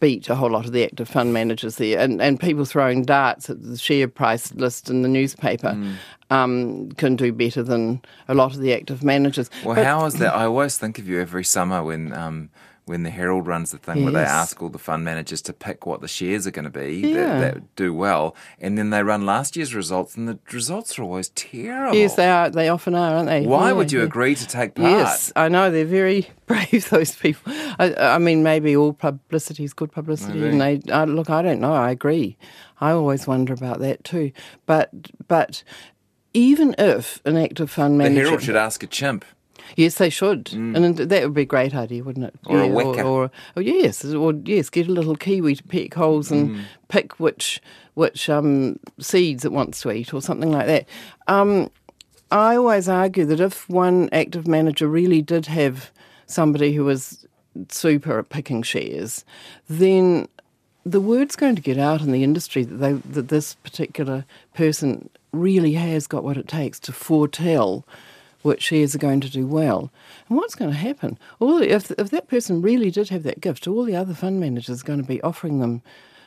beat 0.00 0.28
a 0.28 0.34
whole 0.34 0.50
lot 0.50 0.66
of 0.66 0.72
the 0.72 0.84
active 0.84 1.08
fund 1.08 1.32
managers 1.32 1.76
there, 1.76 1.98
and 2.00 2.20
and 2.20 2.40
people 2.40 2.64
throwing 2.64 3.04
darts 3.04 3.48
at 3.48 3.62
the 3.62 3.78
share 3.78 4.08
price 4.08 4.52
list 4.54 4.90
in 4.90 5.02
the 5.02 5.08
newspaper. 5.08 5.68
Mm. 5.68 5.94
Um, 6.30 6.90
can 6.92 7.14
do 7.16 7.32
better 7.32 7.62
than 7.62 8.00
a 8.28 8.34
lot 8.34 8.54
of 8.54 8.60
the 8.60 8.72
active 8.74 9.04
managers. 9.04 9.50
Well, 9.64 9.76
But- 9.76 9.84
how 9.84 10.04
is 10.06 10.14
that? 10.14 10.34
I 10.34 10.46
always 10.46 10.76
think 10.78 10.98
of 10.98 11.06
you 11.06 11.20
every 11.20 11.44
summer 11.44 11.84
when 11.84 12.12
um, 12.14 12.48
when 12.86 13.02
the 13.02 13.10
Herald 13.10 13.46
runs 13.46 13.70
the 13.70 13.78
thing 13.78 14.04
where 14.04 14.12
they 14.12 14.20
ask 14.20 14.60
all 14.62 14.68
the 14.68 14.78
fund 14.78 15.04
managers 15.04 15.40
to 15.42 15.52
pick 15.54 15.86
what 15.86 16.02
the 16.02 16.08
shares 16.08 16.46
are 16.46 16.50
going 16.50 16.66
to 16.66 16.70
be 16.70 16.96
Yeah. 16.96 17.14
that, 17.38 17.54
that 17.54 17.76
do 17.76 17.94
well, 17.94 18.36
and 18.60 18.76
then 18.76 18.90
they 18.90 19.02
run 19.02 19.24
last 19.24 19.56
year's 19.56 19.74
results, 19.74 20.16
and 20.16 20.28
the 20.28 20.38
results 20.52 20.98
are 20.98 21.02
always 21.02 21.30
terrible. 21.30 21.96
Yes, 21.96 22.14
they 22.16 22.28
are. 22.28 22.50
They 22.50 22.68
often 22.68 22.94
are, 22.94 23.16
aren't 23.16 23.28
they? 23.28 23.46
Why 23.46 23.68
Yeah, 23.68 23.72
would 23.72 23.90
you 23.92 24.00
yeah. 24.00 24.04
agree 24.04 24.34
to 24.34 24.46
take 24.46 24.74
part? 24.74 24.90
Yes, 24.90 25.32
I 25.34 25.48
know 25.48 25.70
they're 25.70 25.86
very 25.86 26.28
brave. 26.46 26.88
Those 26.90 27.14
people. 27.16 27.52
I, 27.78 27.94
I 27.94 28.18
mean, 28.18 28.42
maybe 28.42 28.76
all 28.76 28.92
publicity 28.92 29.64
is 29.64 29.72
good 29.72 29.90
publicity, 29.90 30.38
Maybe. 30.38 30.50
and 30.50 30.60
they 30.86 30.92
uh, 30.92 31.04
look. 31.06 31.30
I 31.30 31.40
don't 31.40 31.60
know. 31.60 31.72
I 31.72 31.90
agree. 31.90 32.36
I 32.80 32.90
always 32.90 33.26
wonder 33.26 33.54
about 33.54 33.80
that 33.80 34.04
too. 34.04 34.32
But 34.66 34.90
but 35.26 35.62
even 36.34 36.74
if 36.78 37.20
an 37.24 37.36
active 37.36 37.70
fund 37.70 37.96
manager, 37.96 38.14
The 38.14 38.20
Herald 38.26 38.42
should 38.42 38.56
ask 38.56 38.82
a 38.82 38.86
chimp. 38.86 39.24
Yes, 39.76 39.96
they 39.96 40.10
should, 40.10 40.52
and 40.52 40.96
that 40.96 41.22
would 41.22 41.34
be 41.34 41.42
a 41.42 41.46
great 41.46 41.74
idea, 41.74 42.02
wouldn't 42.04 42.26
it? 42.26 42.34
Or 42.46 42.60
a 42.60 42.66
Yeah, 42.66 42.72
weka. 42.72 43.04
or, 43.04 43.04
or, 43.24 43.30
or 43.56 43.62
yes, 43.62 44.04
or 44.04 44.32
yes, 44.44 44.70
get 44.70 44.88
a 44.88 44.92
little 44.92 45.16
kiwi 45.16 45.56
to 45.56 45.62
pick 45.62 45.94
holes 45.94 46.30
and 46.30 46.56
pick 46.88 47.18
which 47.20 47.60
which 47.94 48.28
um, 48.28 48.78
seeds 48.98 49.44
it 49.44 49.52
wants 49.52 49.80
to 49.82 49.90
eat, 49.92 50.12
or 50.12 50.20
something 50.20 50.50
like 50.50 50.66
that. 50.66 50.88
Um, 51.28 51.70
I 52.30 52.56
always 52.56 52.88
argue 52.88 53.24
that 53.26 53.40
if 53.40 53.68
one 53.68 54.08
active 54.12 54.48
manager 54.48 54.88
really 54.88 55.22
did 55.22 55.46
have 55.46 55.90
somebody 56.26 56.72
who 56.74 56.84
was 56.84 57.26
super 57.68 58.18
at 58.18 58.28
picking 58.30 58.62
shares, 58.62 59.24
then 59.68 60.26
the 60.84 61.00
word's 61.00 61.36
going 61.36 61.54
to 61.54 61.62
get 61.62 61.78
out 61.78 62.00
in 62.00 62.10
the 62.12 62.24
industry 62.24 62.64
that 62.64 62.76
they 62.76 62.92
that 62.92 63.28
this 63.28 63.54
particular 63.56 64.24
person 64.54 65.08
really 65.32 65.72
has 65.74 66.06
got 66.06 66.22
what 66.24 66.36
it 66.36 66.46
takes 66.48 66.78
to 66.78 66.92
foretell 66.92 67.86
which 68.44 68.62
shares 68.62 68.90
is 68.90 68.96
going 68.96 69.20
to 69.20 69.30
do 69.30 69.46
well. 69.46 69.90
And 70.28 70.36
what's 70.36 70.54
going 70.54 70.70
to 70.70 70.76
happen? 70.76 71.18
All 71.40 71.62
if 71.62 71.90
if 71.92 72.10
that 72.10 72.28
person 72.28 72.60
really 72.60 72.90
did 72.90 73.08
have 73.08 73.22
that 73.22 73.40
gift, 73.40 73.66
all 73.66 73.84
the 73.84 73.96
other 73.96 74.12
fund 74.12 74.38
managers 74.38 74.82
are 74.82 74.86
going 74.86 75.00
to 75.00 75.08
be 75.08 75.22
offering 75.22 75.60
them 75.60 75.80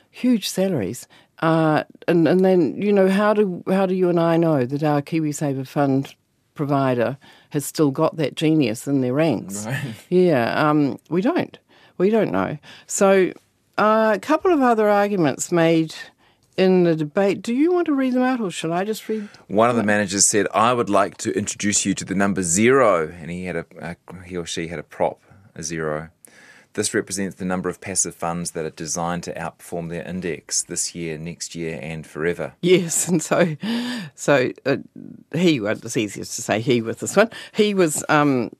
huge 0.09 0.49
salaries. 0.49 1.07
Uh, 1.43 1.83
and 2.07 2.27
and 2.27 2.43
then 2.43 2.81
you 2.81 2.91
know 2.91 3.07
how 3.07 3.35
do 3.35 3.63
how 3.67 3.85
do 3.85 3.93
you 3.93 4.09
and 4.09 4.19
I 4.19 4.35
know 4.35 4.65
that 4.65 4.83
our 4.83 5.01
KiwiSaver 5.01 5.67
fund 5.67 6.15
provider 6.55 7.17
has 7.51 7.65
still 7.65 7.91
got 7.91 8.17
that 8.17 8.35
genius 8.35 8.87
in 8.87 9.01
their 9.01 9.13
ranks? 9.13 9.65
Right. 9.65 9.93
Yeah, 10.09 10.69
um, 10.69 10.97
we 11.09 11.21
don't. 11.21 11.57
We 11.99 12.09
don't 12.09 12.31
know. 12.31 12.57
So 12.87 13.31
uh, 13.77 14.13
a 14.15 14.19
couple 14.19 14.51
of 14.51 14.61
other 14.61 14.89
arguments 14.89 15.51
made 15.51 15.93
in 16.57 16.83
the 16.83 16.95
debate. 16.95 17.41
Do 17.41 17.53
you 17.53 17.71
want 17.71 17.85
to 17.85 17.93
read 17.93 18.13
them 18.13 18.23
out, 18.23 18.41
or 18.41 18.51
shall 18.51 18.73
I 18.73 18.83
just 18.83 19.07
read? 19.07 19.29
One 19.47 19.69
of 19.69 19.75
the 19.75 19.83
managers 19.83 20.25
said, 20.25 20.47
"I 20.53 20.73
would 20.73 20.89
like 20.89 21.17
to 21.17 21.31
introduce 21.37 21.85
you 21.85 21.93
to 21.93 22.03
the 22.03 22.15
number 22.15 22.43
zero," 22.43 23.07
and 23.07 23.31
he 23.31 23.45
had 23.45 23.55
a, 23.55 23.95
he 24.25 24.35
or 24.35 24.45
she 24.45 24.67
had 24.67 24.79
a 24.79 24.83
prop, 24.83 25.21
a 25.55 25.63
zero. 25.63 26.09
This 26.73 26.93
represents 26.93 27.37
the 27.37 27.45
number 27.45 27.69
of 27.69 27.81
passive 27.81 28.13
funds 28.13 28.51
that 28.51 28.63
are 28.65 28.69
designed 28.69 29.23
to 29.23 29.33
outperform 29.33 29.89
their 29.89 30.07
index 30.07 30.61
this 30.61 30.93
year, 30.93 31.17
next 31.17 31.55
year, 31.55 31.79
and 31.81 32.05
forever. 32.05 32.53
Yes, 32.61 33.07
and 33.09 33.21
so, 33.21 33.55
so 34.15 34.51
uh, 34.65 34.77
he. 35.33 35.59
Well, 35.59 35.71
it's 35.71 35.97
easiest 35.97 36.35
to 36.35 36.41
say 36.41 36.59
he 36.59 36.81
with 36.81 36.99
this 36.99 37.15
one. 37.15 37.29
He 37.51 37.73
was 37.73 38.03
um, 38.09 38.51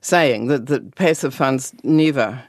saying 0.00 0.48
that 0.48 0.66
that 0.66 0.94
passive 0.94 1.34
funds 1.34 1.72
never 1.82 2.44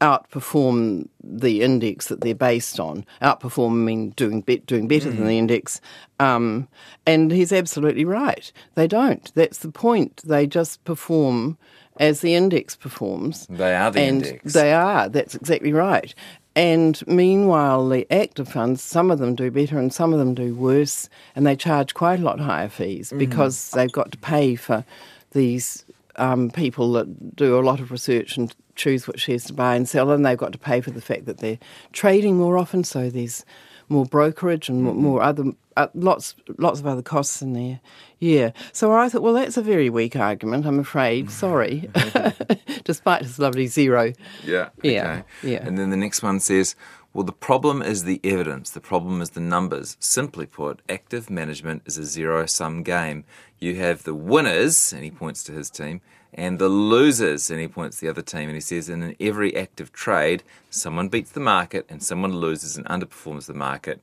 outperform 0.00 1.08
the 1.22 1.62
index 1.62 2.08
that 2.08 2.20
they're 2.20 2.34
based 2.34 2.78
on. 2.78 3.04
Outperform 3.22 3.84
mean 3.84 4.10
doing 4.10 4.40
be- 4.42 4.58
doing 4.58 4.88
better 4.88 5.10
than 5.10 5.26
the 5.26 5.38
index. 5.38 5.80
Um, 6.20 6.68
and 7.06 7.30
he's 7.32 7.52
absolutely 7.52 8.04
right. 8.04 8.52
They 8.74 8.86
don't. 8.86 9.32
That's 9.34 9.58
the 9.58 9.70
point. 9.70 10.22
They 10.24 10.46
just 10.46 10.84
perform 10.84 11.56
as 11.98 12.20
the 12.20 12.34
index 12.34 12.76
performs. 12.76 13.46
They 13.48 13.74
are 13.74 13.90
the 13.90 14.00
and 14.00 14.24
index. 14.24 14.52
They 14.52 14.72
are. 14.72 15.08
That's 15.08 15.34
exactly 15.34 15.72
right. 15.72 16.14
And 16.54 17.06
meanwhile, 17.06 17.88
the 17.88 18.06
active 18.10 18.48
funds, 18.48 18.82
some 18.82 19.10
of 19.10 19.18
them 19.18 19.34
do 19.34 19.50
better 19.50 19.78
and 19.78 19.92
some 19.92 20.12
of 20.12 20.18
them 20.18 20.34
do 20.34 20.54
worse, 20.54 21.08
and 21.34 21.46
they 21.46 21.56
charge 21.56 21.92
quite 21.94 22.20
a 22.20 22.22
lot 22.22 22.38
higher 22.40 22.68
fees 22.68 23.08
Mm-hmm. 23.08 23.18
because 23.18 23.70
they've 23.72 23.92
got 23.92 24.12
to 24.12 24.18
pay 24.18 24.56
for 24.56 24.84
these 25.32 25.84
um, 26.18 26.50
people 26.50 26.92
that 26.92 27.36
do 27.36 27.58
a 27.58 27.62
lot 27.62 27.80
of 27.80 27.90
research 27.90 28.36
and 28.36 28.54
choose 28.74 29.06
what 29.08 29.18
shares 29.20 29.44
to 29.44 29.52
buy 29.52 29.74
and 29.74 29.88
sell, 29.88 30.10
and 30.10 30.24
they've 30.24 30.36
got 30.38 30.52
to 30.52 30.58
pay 30.58 30.80
for 30.80 30.90
the 30.90 31.00
fact 31.00 31.24
that 31.26 31.38
they're 31.38 31.58
trading 31.92 32.36
more 32.36 32.58
often, 32.58 32.84
so 32.84 33.08
there's 33.10 33.44
more 33.88 34.04
brokerage 34.04 34.68
and 34.68 34.82
more, 34.82 34.92
Mm-hmm. 34.94 35.02
more 35.02 35.22
other 35.22 35.44
uh, 35.76 35.86
lots 35.94 36.34
lots 36.58 36.80
of 36.80 36.86
other 36.86 37.02
costs 37.02 37.40
in 37.42 37.52
there. 37.52 37.80
Yeah. 38.18 38.50
So 38.72 38.92
I 38.92 39.08
thought, 39.10 39.22
well, 39.22 39.34
that's 39.34 39.56
a 39.58 39.62
very 39.62 39.90
weak 39.90 40.16
argument. 40.16 40.66
I'm 40.66 40.78
afraid. 40.80 41.30
Sorry, 41.44 41.88
despite 42.84 43.22
his 43.22 43.38
lovely 43.38 43.66
zero. 43.66 44.12
Yeah. 44.44 44.70
Yeah, 44.82 45.22
yeah. 45.42 45.66
And 45.66 45.78
then 45.78 45.90
the 45.90 45.96
next 45.96 46.22
one 46.22 46.40
says, 46.40 46.74
well, 47.16 47.24
the 47.24 47.32
problem 47.32 47.80
is 47.80 48.04
the 48.04 48.20
evidence. 48.22 48.68
The 48.68 48.78
problem 48.78 49.22
is 49.22 49.30
the 49.30 49.40
numbers. 49.40 49.96
Simply 49.98 50.44
put, 50.44 50.82
active 50.86 51.30
management 51.30 51.80
is 51.86 51.96
a 51.96 52.04
zero 52.04 52.44
sum 52.44 52.82
game. 52.82 53.24
You 53.58 53.76
have 53.76 54.02
the 54.02 54.14
winners, 54.14 54.92
and 54.92 55.02
he 55.02 55.10
points 55.10 55.42
to 55.44 55.52
his 55.52 55.70
team, 55.70 56.02
and 56.34 56.58
the 56.58 56.68
losers, 56.68 57.50
and 57.50 57.58
he 57.58 57.68
points 57.68 57.96
to 57.96 58.04
the 58.04 58.10
other 58.10 58.20
team. 58.20 58.50
And 58.50 58.54
he 58.54 58.60
says, 58.60 58.90
and 58.90 59.02
in 59.02 59.16
every 59.18 59.56
active 59.56 59.94
trade, 59.94 60.42
someone 60.68 61.08
beats 61.08 61.32
the 61.32 61.40
market 61.40 61.86
and 61.88 62.02
someone 62.02 62.36
loses 62.36 62.76
and 62.76 62.84
underperforms 62.84 63.46
the 63.46 63.54
market. 63.54 64.02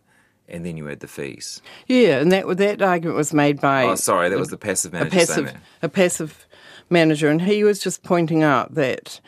And 0.49 0.65
then 0.65 0.75
you 0.75 0.89
add 0.89 1.01
the 1.01 1.07
fees. 1.07 1.61
Yeah, 1.85 2.19
and 2.19 2.31
that 2.31 2.47
that 2.57 2.81
argument 2.81 3.15
was 3.15 3.31
made 3.31 3.61
by 3.61 3.83
Oh, 3.83 3.93
sorry, 3.95 4.29
that 4.29 4.39
was 4.39 4.49
the 4.49 4.57
passive 4.57 4.91
manager 4.91 5.19
saying 5.19 5.45
passive 5.45 5.61
a 5.83 5.89
passive 5.89 6.47
manager, 6.89 7.29
and 7.29 7.43
he 7.43 7.63
was 7.63 7.77
just 7.77 8.01
pointing 8.01 8.41
out 8.41 8.73
that 8.73 9.21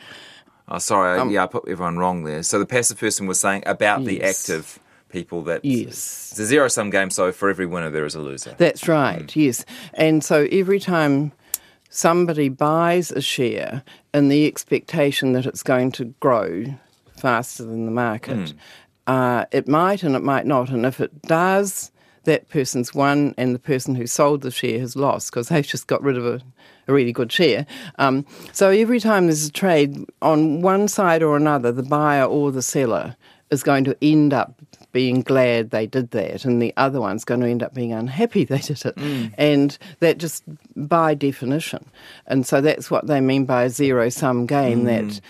Oh, 0.68 0.78
sorry, 0.78 1.18
Um, 1.20 1.30
yeah, 1.30 1.44
I 1.44 1.46
put 1.46 1.68
everyone 1.68 1.96
wrong 1.98 2.24
there. 2.24 2.42
So 2.42 2.58
the 2.58 2.66
passive 2.66 2.98
person 2.98 3.26
was 3.26 3.38
saying 3.38 3.62
about 3.66 4.04
the 4.04 4.22
active 4.22 4.78
people 5.08 5.42
that 5.42 5.64
Yes. 5.64 6.28
it's 6.32 6.40
a 6.40 6.44
zero 6.46 6.68
sum 6.68 6.90
game. 6.90 7.10
So 7.10 7.30
for 7.32 7.48
every 7.48 7.66
winner, 7.66 7.90
there 7.90 8.04
is 8.04 8.14
a 8.16 8.20
loser. 8.20 8.54
That's 8.58 8.88
right, 8.88 9.34
yes. 9.36 9.64
And 9.94 10.24
so 10.24 10.48
every 10.50 10.80
time 10.80 11.32
somebody 11.88 12.48
buys 12.48 13.10
a 13.12 13.20
share 13.20 13.82
in 14.12 14.28
the 14.28 14.46
expectation 14.46 15.32
that 15.32 15.46
it's 15.46 15.62
going 15.62 15.92
to 15.92 16.06
grow 16.20 16.64
faster 17.16 17.62
than 17.64 17.84
the 17.86 17.92
market, 17.92 18.52
uh, 19.06 19.44
it 19.52 19.68
might 19.68 20.02
and 20.02 20.16
it 20.16 20.22
might 20.22 20.46
not. 20.46 20.68
And 20.70 20.84
if 20.84 21.00
it 21.00 21.22
does, 21.22 21.92
that 22.26 22.48
person's 22.50 22.94
won, 22.94 23.34
and 23.36 23.54
the 23.54 23.58
person 23.58 23.94
who 23.94 24.06
sold 24.06 24.42
the 24.42 24.50
share 24.50 24.78
has 24.78 24.94
lost 24.94 25.30
because 25.30 25.48
they've 25.48 25.66
just 25.66 25.86
got 25.86 26.02
rid 26.02 26.16
of 26.16 26.26
a, 26.26 26.40
a 26.86 26.92
really 26.92 27.12
good 27.12 27.32
share. 27.32 27.66
Um, 27.98 28.26
so 28.52 28.70
every 28.70 29.00
time 29.00 29.26
there's 29.26 29.46
a 29.46 29.52
trade 29.52 30.04
on 30.20 30.60
one 30.60 30.88
side 30.88 31.22
or 31.22 31.36
another, 31.36 31.72
the 31.72 31.82
buyer 31.82 32.24
or 32.24 32.52
the 32.52 32.62
seller 32.62 33.16
is 33.50 33.62
going 33.62 33.84
to 33.84 33.96
end 34.02 34.34
up 34.34 34.60
being 34.92 35.22
glad 35.22 35.70
they 35.70 35.86
did 35.86 36.10
that, 36.12 36.44
and 36.44 36.60
the 36.60 36.72
other 36.76 37.00
one's 37.00 37.24
going 37.24 37.40
to 37.40 37.48
end 37.48 37.62
up 37.62 37.74
being 37.74 37.92
unhappy 37.92 38.44
they 38.44 38.58
did 38.58 38.84
it. 38.84 38.96
And 39.38 39.76
that 40.00 40.18
just 40.18 40.44
by 40.74 41.14
definition. 41.14 41.84
And 42.26 42.46
so 42.46 42.60
that's 42.60 42.90
what 42.90 43.06
they 43.06 43.20
mean 43.20 43.44
by 43.44 43.64
a 43.64 43.70
zero 43.70 44.08
sum 44.08 44.46
game 44.46 44.84
that 44.84 45.20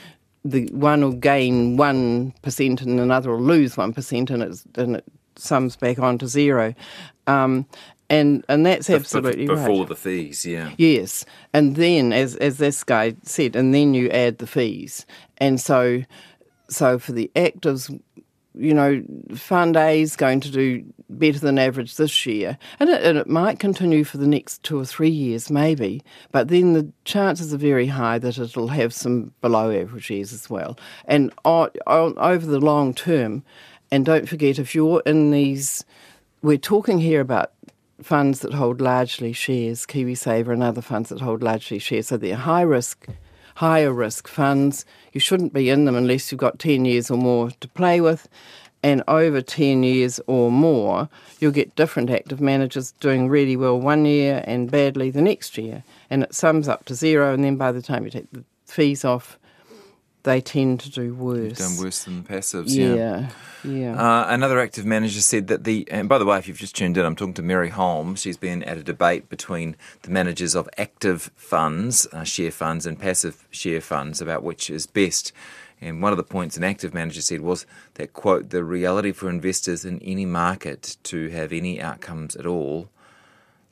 the 0.44 0.66
one 0.66 1.02
will 1.02 1.12
gain 1.12 1.76
1% 1.76 2.80
and 2.82 3.00
another 3.00 3.30
will 3.32 3.42
lose 3.42 3.74
1%, 3.74 4.30
and, 4.30 4.42
it's, 4.42 4.64
and 4.76 4.96
it 4.96 5.04
sums 5.38 5.76
back 5.76 5.98
onto 5.98 6.26
zero. 6.26 6.74
Um, 7.26 7.66
and, 8.08 8.44
and 8.48 8.64
that's 8.64 8.88
absolutely 8.88 9.48
right. 9.48 9.56
before 9.56 9.84
the 9.86 9.96
fees. 9.96 10.46
Yeah, 10.46 10.70
Yes, 10.78 11.24
and 11.52 11.74
then 11.74 12.12
as 12.12 12.36
as 12.36 12.58
this 12.58 12.84
guy 12.84 13.16
said, 13.22 13.56
and 13.56 13.74
then 13.74 13.94
you 13.94 14.08
add 14.10 14.38
the 14.38 14.46
fees, 14.46 15.04
and 15.38 15.60
so 15.60 16.02
so 16.68 17.00
for 17.00 17.10
the 17.10 17.30
actives, 17.34 17.90
you 18.54 18.72
know, 18.74 19.02
Fund 19.34 19.76
A 19.76 20.00
is 20.00 20.14
going 20.14 20.38
to 20.40 20.50
do 20.52 20.84
better 21.10 21.38
than 21.40 21.58
average 21.58 21.96
this 21.96 22.24
year, 22.26 22.56
and 22.78 22.90
it, 22.90 23.02
and 23.02 23.18
it 23.18 23.26
might 23.28 23.58
continue 23.58 24.04
for 24.04 24.18
the 24.18 24.26
next 24.28 24.62
two 24.62 24.78
or 24.78 24.84
three 24.84 25.10
years, 25.10 25.50
maybe. 25.50 26.00
But 26.30 26.46
then 26.46 26.74
the 26.74 26.92
chances 27.04 27.52
are 27.52 27.58
very 27.58 27.88
high 27.88 28.18
that 28.20 28.38
it'll 28.38 28.68
have 28.68 28.94
some 28.94 29.32
below 29.40 29.72
average 29.72 30.10
years 30.10 30.32
as 30.32 30.48
well, 30.48 30.78
and 31.06 31.32
o- 31.44 31.70
o- 31.88 32.14
over 32.14 32.46
the 32.46 32.60
long 32.60 32.94
term. 32.94 33.42
And 33.90 34.04
don't 34.04 34.28
forget, 34.28 34.58
if 34.58 34.74
you're 34.74 35.02
in 35.06 35.30
these, 35.30 35.84
we're 36.42 36.58
talking 36.58 36.98
here 36.98 37.20
about 37.20 37.52
funds 38.02 38.40
that 38.40 38.52
hold 38.52 38.80
largely 38.80 39.32
shares, 39.32 39.86
KiwiSaver 39.86 40.52
and 40.52 40.62
other 40.62 40.82
funds 40.82 41.08
that 41.08 41.20
hold 41.20 41.42
largely 41.42 41.78
shares. 41.78 42.08
So 42.08 42.16
they're 42.16 42.36
high 42.36 42.62
risk, 42.62 43.06
higher 43.54 43.92
risk 43.92 44.28
funds. 44.28 44.84
You 45.12 45.20
shouldn't 45.20 45.52
be 45.52 45.70
in 45.70 45.84
them 45.84 45.94
unless 45.94 46.30
you've 46.30 46.40
got 46.40 46.58
10 46.58 46.84
years 46.84 47.10
or 47.10 47.16
more 47.16 47.50
to 47.50 47.68
play 47.68 48.00
with. 48.00 48.28
And 48.82 49.02
over 49.08 49.40
10 49.40 49.82
years 49.82 50.20
or 50.26 50.50
more, 50.50 51.08
you'll 51.40 51.52
get 51.52 51.74
different 51.74 52.10
active 52.10 52.40
managers 52.40 52.92
doing 53.00 53.28
really 53.28 53.56
well 53.56 53.80
one 53.80 54.04
year 54.04 54.44
and 54.46 54.70
badly 54.70 55.10
the 55.10 55.22
next 55.22 55.58
year. 55.58 55.82
And 56.10 56.22
it 56.22 56.34
sums 56.34 56.68
up 56.68 56.84
to 56.84 56.94
zero. 56.94 57.32
And 57.32 57.42
then 57.42 57.56
by 57.56 57.72
the 57.72 57.82
time 57.82 58.04
you 58.04 58.10
take 58.10 58.30
the 58.30 58.44
fees 58.66 59.04
off, 59.04 59.38
they 60.26 60.40
tend 60.40 60.80
to 60.80 60.90
do 60.90 61.14
worse. 61.14 61.56
done 61.56 61.76
worse 61.78 62.04
than 62.04 62.22
the 62.22 62.28
passives. 62.28 62.74
Yeah. 62.74 62.94
Yeah, 62.94 63.30
yeah. 63.64 63.94
Uh, 63.94 64.26
another 64.28 64.58
active 64.58 64.84
manager 64.84 65.20
said 65.20 65.46
that 65.46 65.62
the, 65.62 65.86
and 65.88 66.08
by 66.08 66.18
the 66.18 66.26
way, 66.26 66.36
if 66.36 66.48
you've 66.48 66.58
just 66.58 66.74
tuned 66.74 66.96
in, 66.98 67.06
I'm 67.06 67.14
talking 67.14 67.34
to 67.34 67.42
Mary 67.42 67.70
Holm. 67.70 68.16
She's 68.16 68.36
been 68.36 68.64
at 68.64 68.76
a 68.76 68.82
debate 68.82 69.28
between 69.28 69.76
the 70.02 70.10
managers 70.10 70.56
of 70.56 70.68
active 70.76 71.30
funds, 71.36 72.08
uh, 72.12 72.24
share 72.24 72.50
funds, 72.50 72.86
and 72.86 72.98
passive 72.98 73.46
share 73.50 73.80
funds 73.80 74.20
about 74.20 74.42
which 74.42 74.68
is 74.68 74.86
best. 74.86 75.32
And 75.80 76.02
one 76.02 76.12
of 76.12 76.16
the 76.16 76.24
points 76.24 76.56
an 76.56 76.64
active 76.64 76.92
manager 76.92 77.20
said 77.20 77.40
was 77.40 77.64
that, 77.94 78.12
quote, 78.12 78.50
the 78.50 78.64
reality 78.64 79.12
for 79.12 79.30
investors 79.30 79.84
in 79.84 80.00
any 80.00 80.26
market 80.26 80.96
to 81.04 81.28
have 81.28 81.52
any 81.52 81.80
outcomes 81.80 82.34
at 82.34 82.46
all, 82.46 82.88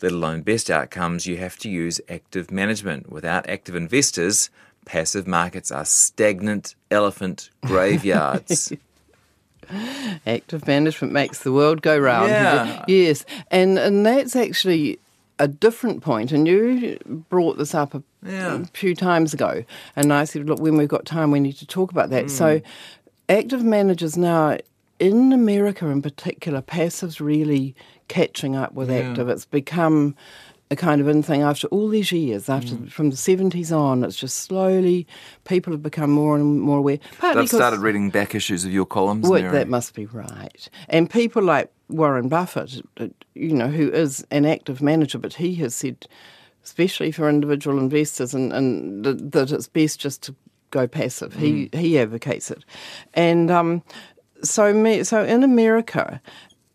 let 0.00 0.12
alone 0.12 0.42
best 0.42 0.70
outcomes, 0.70 1.26
you 1.26 1.38
have 1.38 1.56
to 1.58 1.68
use 1.68 2.00
active 2.08 2.52
management. 2.52 3.10
Without 3.10 3.48
active 3.48 3.74
investors, 3.74 4.50
passive 4.84 5.26
markets 5.26 5.70
are 5.72 5.84
stagnant 5.84 6.74
elephant 6.90 7.50
graveyards. 7.64 8.72
Active 10.26 10.66
management 10.66 11.12
makes 11.12 11.42
the 11.42 11.52
world 11.52 11.80
go 11.82 11.98
round. 11.98 12.30
Yeah. 12.32 12.84
Yes, 12.86 13.24
and 13.50 13.78
and 13.78 14.04
that's 14.04 14.36
actually 14.36 14.98
a 15.38 15.48
different 15.48 16.02
point. 16.02 16.32
And 16.32 16.46
you 16.46 16.98
brought 17.30 17.56
this 17.56 17.74
up 17.74 17.94
a, 17.94 18.02
Yeah. 18.24 18.64
few 18.74 18.94
times 18.94 19.32
ago, 19.34 19.64
and 19.96 20.12
I 20.12 20.24
said, 20.24 20.46
look, 20.46 20.60
when 20.60 20.76
we've 20.76 20.88
got 20.88 21.06
time, 21.06 21.30
we 21.30 21.40
need 21.40 21.56
to 21.56 21.66
talk 21.66 21.90
about 21.90 22.10
that. 22.10 22.30
So, 22.30 22.58
Hmm. 22.58 22.64
active 23.28 23.64
managers 23.64 24.16
now 24.18 24.58
in 25.00 25.32
America, 25.32 25.86
in 25.88 26.02
particular, 26.02 26.60
passive's 26.60 27.20
really 27.20 27.74
catching 28.08 28.54
up 28.54 28.74
with 28.74 28.90
active. 28.90 29.28
It's 29.30 29.46
become 29.46 30.14
a 30.70 30.76
kind 30.76 31.00
of 31.00 31.08
in 31.08 31.22
thing 31.22 31.42
after 31.42 31.66
all 31.68 31.88
these 31.88 32.10
years, 32.10 32.48
after 32.48 32.74
Hmm. 32.74 32.86
from 32.86 33.10
the 33.10 33.16
seventies 33.16 33.70
on. 33.70 34.02
It's 34.02 34.16
just 34.16 34.38
slowly 34.38 35.06
people 35.44 35.72
have 35.72 35.82
become 35.82 36.10
more 36.10 36.36
and 36.36 36.60
more 36.60 36.78
aware. 36.78 36.98
Partly 37.18 37.42
I've 37.42 37.50
'cause- 37.50 37.58
started 37.58 37.80
reading 37.80 38.10
back 38.10 38.34
issues 38.34 38.64
of 38.64 38.72
your 38.72 38.86
columns. 38.86 39.28
well, 39.28 39.52
that 39.52 39.68
must 39.68 39.94
be 39.94 40.06
right. 40.06 40.68
And 40.88 41.08
people 41.10 41.42
like 41.42 41.70
Warren 41.90 42.28
Buffett, 42.28 42.80
uh, 42.98 43.08
you 43.34 43.52
know, 43.54 43.68
who 43.68 43.90
is 43.90 44.24
an 44.30 44.46
active 44.46 44.80
manager, 44.80 45.18
but 45.18 45.34
he 45.34 45.54
has 45.56 45.74
said, 45.74 46.06
especially 46.64 47.12
for 47.12 47.28
individual 47.28 47.78
investors, 47.78 48.32
and, 48.34 48.50
and 48.52 49.04
th- 49.04 49.16
that 49.20 49.52
it's 49.52 49.68
best 49.68 50.00
just 50.00 50.22
to 50.22 50.34
go 50.70 50.86
passive. 50.88 51.34
He 51.34 51.68
he 51.74 51.98
advocates 51.98 52.50
it, 52.50 52.64
and 53.12 53.50
um, 53.50 53.82
so 54.42 54.72
me, 54.72 55.04
so 55.04 55.22
in 55.22 55.42
America. 55.44 56.20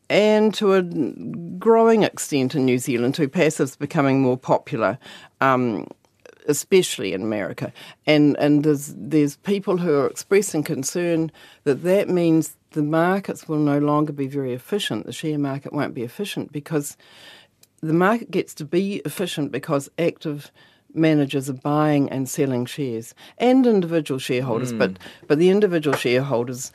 And 0.09 0.53
to 0.55 0.73
a 0.73 0.81
growing 1.59 2.03
extent 2.03 2.55
in 2.55 2.65
New 2.65 2.79
Zealand, 2.79 3.15
too, 3.15 3.29
passive's 3.29 3.75
becoming 3.75 4.21
more 4.21 4.37
popular. 4.37 4.97
Um, 5.39 5.87
especially 6.47 7.13
in 7.13 7.21
America. 7.21 7.71
And 8.07 8.35
and 8.37 8.63
there's 8.63 8.93
there's 8.97 9.37
people 9.37 9.77
who 9.77 9.93
are 9.99 10.07
expressing 10.07 10.63
concern 10.63 11.31
that 11.63 11.83
that 11.83 12.09
means 12.09 12.57
the 12.71 12.81
markets 12.81 13.47
will 13.47 13.59
no 13.59 13.77
longer 13.77 14.11
be 14.11 14.27
very 14.27 14.53
efficient. 14.53 15.05
The 15.05 15.13
share 15.13 15.37
market 15.37 15.73
won't 15.73 15.93
be 15.93 16.03
efficient 16.03 16.51
because 16.51 16.97
the 17.81 17.93
market 17.93 18.31
gets 18.31 18.53
to 18.55 18.65
be 18.65 18.95
efficient 19.05 19.51
because 19.51 19.89
active 19.97 20.51
managers 20.93 21.49
are 21.49 21.53
buying 21.53 22.09
and 22.09 22.27
selling 22.27 22.65
shares 22.65 23.13
and 23.37 23.65
individual 23.67 24.19
shareholders, 24.19 24.73
but 24.73 24.97
but 25.27 25.37
the 25.37 25.49
individual 25.49 25.95
shareholders 25.95 26.71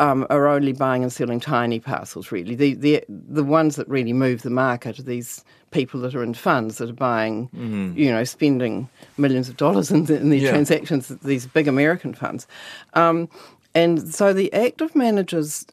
um, 0.00 0.26
are 0.30 0.48
only 0.48 0.72
buying 0.72 1.02
and 1.02 1.12
selling 1.12 1.38
tiny 1.38 1.78
parcels. 1.78 2.32
Really, 2.32 2.54
the 2.54 2.74
the 2.74 3.04
the 3.08 3.44
ones 3.44 3.76
that 3.76 3.86
really 3.88 4.14
move 4.14 4.42
the 4.42 4.50
market 4.50 4.98
are 4.98 5.02
these 5.02 5.44
people 5.70 6.00
that 6.00 6.14
are 6.14 6.22
in 6.22 6.34
funds 6.34 6.78
that 6.78 6.88
are 6.90 6.94
buying, 6.94 7.48
mm. 7.54 7.94
you 7.94 8.10
know, 8.10 8.24
spending 8.24 8.88
millions 9.18 9.48
of 9.48 9.56
dollars 9.56 9.90
in, 9.92 10.06
the, 10.06 10.16
in 10.16 10.30
their 10.30 10.40
yeah. 10.40 10.50
transactions. 10.50 11.08
These 11.08 11.46
big 11.46 11.68
American 11.68 12.14
funds, 12.14 12.46
um, 12.94 13.28
and 13.74 14.12
so 14.12 14.32
the 14.32 14.52
active 14.52 14.96
managers 14.96 15.66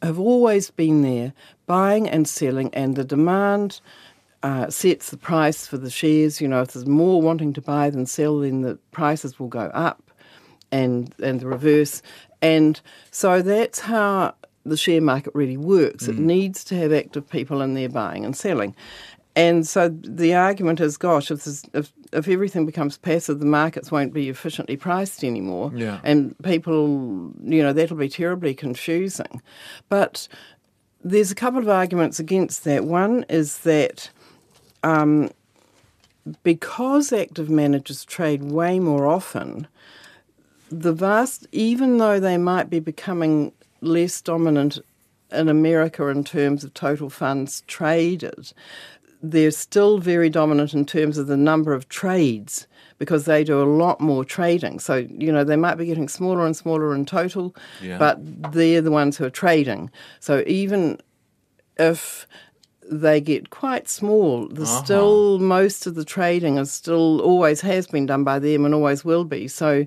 have 0.00 0.18
always 0.18 0.70
been 0.70 1.02
there 1.02 1.32
buying 1.66 2.08
and 2.08 2.26
selling, 2.26 2.72
and 2.72 2.96
the 2.96 3.04
demand. 3.04 3.80
Uh, 4.44 4.68
sets 4.68 5.10
the 5.10 5.16
price 5.16 5.68
for 5.68 5.78
the 5.78 5.88
shares. 5.88 6.40
You 6.40 6.48
know, 6.48 6.62
if 6.62 6.72
there's 6.72 6.84
more 6.84 7.22
wanting 7.22 7.52
to 7.52 7.60
buy 7.60 7.90
than 7.90 8.06
sell, 8.06 8.40
then 8.40 8.62
the 8.62 8.76
prices 8.90 9.38
will 9.38 9.46
go 9.46 9.66
up, 9.72 10.10
and 10.72 11.14
and 11.22 11.40
the 11.40 11.46
reverse. 11.46 12.02
And 12.40 12.80
so 13.12 13.42
that's 13.42 13.78
how 13.78 14.34
the 14.64 14.76
share 14.76 15.00
market 15.00 15.34
really 15.34 15.56
works. 15.56 16.06
Mm. 16.06 16.08
It 16.08 16.18
needs 16.18 16.64
to 16.64 16.76
have 16.76 16.92
active 16.92 17.28
people 17.28 17.62
in 17.62 17.74
there 17.74 17.88
buying 17.88 18.24
and 18.24 18.36
selling. 18.36 18.74
And 19.34 19.66
so 19.66 19.88
the 19.88 20.34
argument 20.34 20.80
is, 20.80 20.98
gosh, 20.98 21.30
if, 21.30 21.46
if, 21.72 21.90
if 22.12 22.28
everything 22.28 22.66
becomes 22.66 22.98
passive, 22.98 23.38
the 23.38 23.46
markets 23.46 23.90
won't 23.90 24.12
be 24.12 24.28
efficiently 24.28 24.76
priced 24.76 25.24
anymore, 25.24 25.72
yeah. 25.74 26.00
and 26.04 26.36
people, 26.42 27.32
you 27.42 27.62
know, 27.62 27.72
that'll 27.72 27.96
be 27.96 28.10
terribly 28.10 28.52
confusing. 28.52 29.40
But 29.88 30.28
there's 31.02 31.30
a 31.30 31.34
couple 31.34 31.60
of 31.60 31.68
arguments 31.68 32.20
against 32.20 32.64
that. 32.64 32.84
One 32.84 33.24
is 33.30 33.60
that 33.60 34.10
um, 34.82 35.30
because 36.42 37.10
active 37.10 37.48
managers 37.48 38.04
trade 38.04 38.42
way 38.42 38.78
more 38.78 39.06
often, 39.06 39.66
the 40.72 40.92
vast, 40.92 41.46
even 41.52 41.98
though 41.98 42.18
they 42.18 42.38
might 42.38 42.70
be 42.70 42.80
becoming 42.80 43.52
less 43.82 44.20
dominant 44.22 44.78
in 45.30 45.48
America 45.48 46.06
in 46.08 46.24
terms 46.24 46.64
of 46.64 46.72
total 46.72 47.10
funds 47.10 47.62
traded, 47.66 48.52
they're 49.22 49.50
still 49.50 49.98
very 49.98 50.30
dominant 50.30 50.72
in 50.72 50.84
terms 50.84 51.18
of 51.18 51.26
the 51.26 51.36
number 51.36 51.74
of 51.74 51.88
trades 51.88 52.66
because 52.98 53.24
they 53.26 53.44
do 53.44 53.60
a 53.60 53.64
lot 53.64 54.00
more 54.00 54.24
trading. 54.24 54.78
So, 54.78 54.96
you 54.96 55.30
know, 55.30 55.44
they 55.44 55.56
might 55.56 55.74
be 55.74 55.86
getting 55.86 56.08
smaller 56.08 56.46
and 56.46 56.56
smaller 56.56 56.94
in 56.94 57.04
total, 57.04 57.54
yeah. 57.80 57.98
but 57.98 58.18
they're 58.52 58.80
the 58.80 58.90
ones 58.90 59.16
who 59.16 59.24
are 59.24 59.30
trading. 59.30 59.90
So 60.20 60.42
even 60.46 61.00
if 61.78 62.26
they 62.90 63.20
get 63.20 63.50
quite 63.50 63.88
small, 63.88 64.48
there's 64.48 64.68
uh-huh. 64.70 64.84
still 64.84 65.38
most 65.38 65.86
of 65.86 65.94
the 65.94 66.04
trading 66.04 66.58
is 66.58 66.72
still 66.72 67.20
always 67.20 67.60
has 67.60 67.86
been 67.86 68.06
done 68.06 68.24
by 68.24 68.38
them 68.38 68.64
and 68.64 68.74
always 68.74 69.04
will 69.04 69.24
be. 69.24 69.48
So 69.48 69.86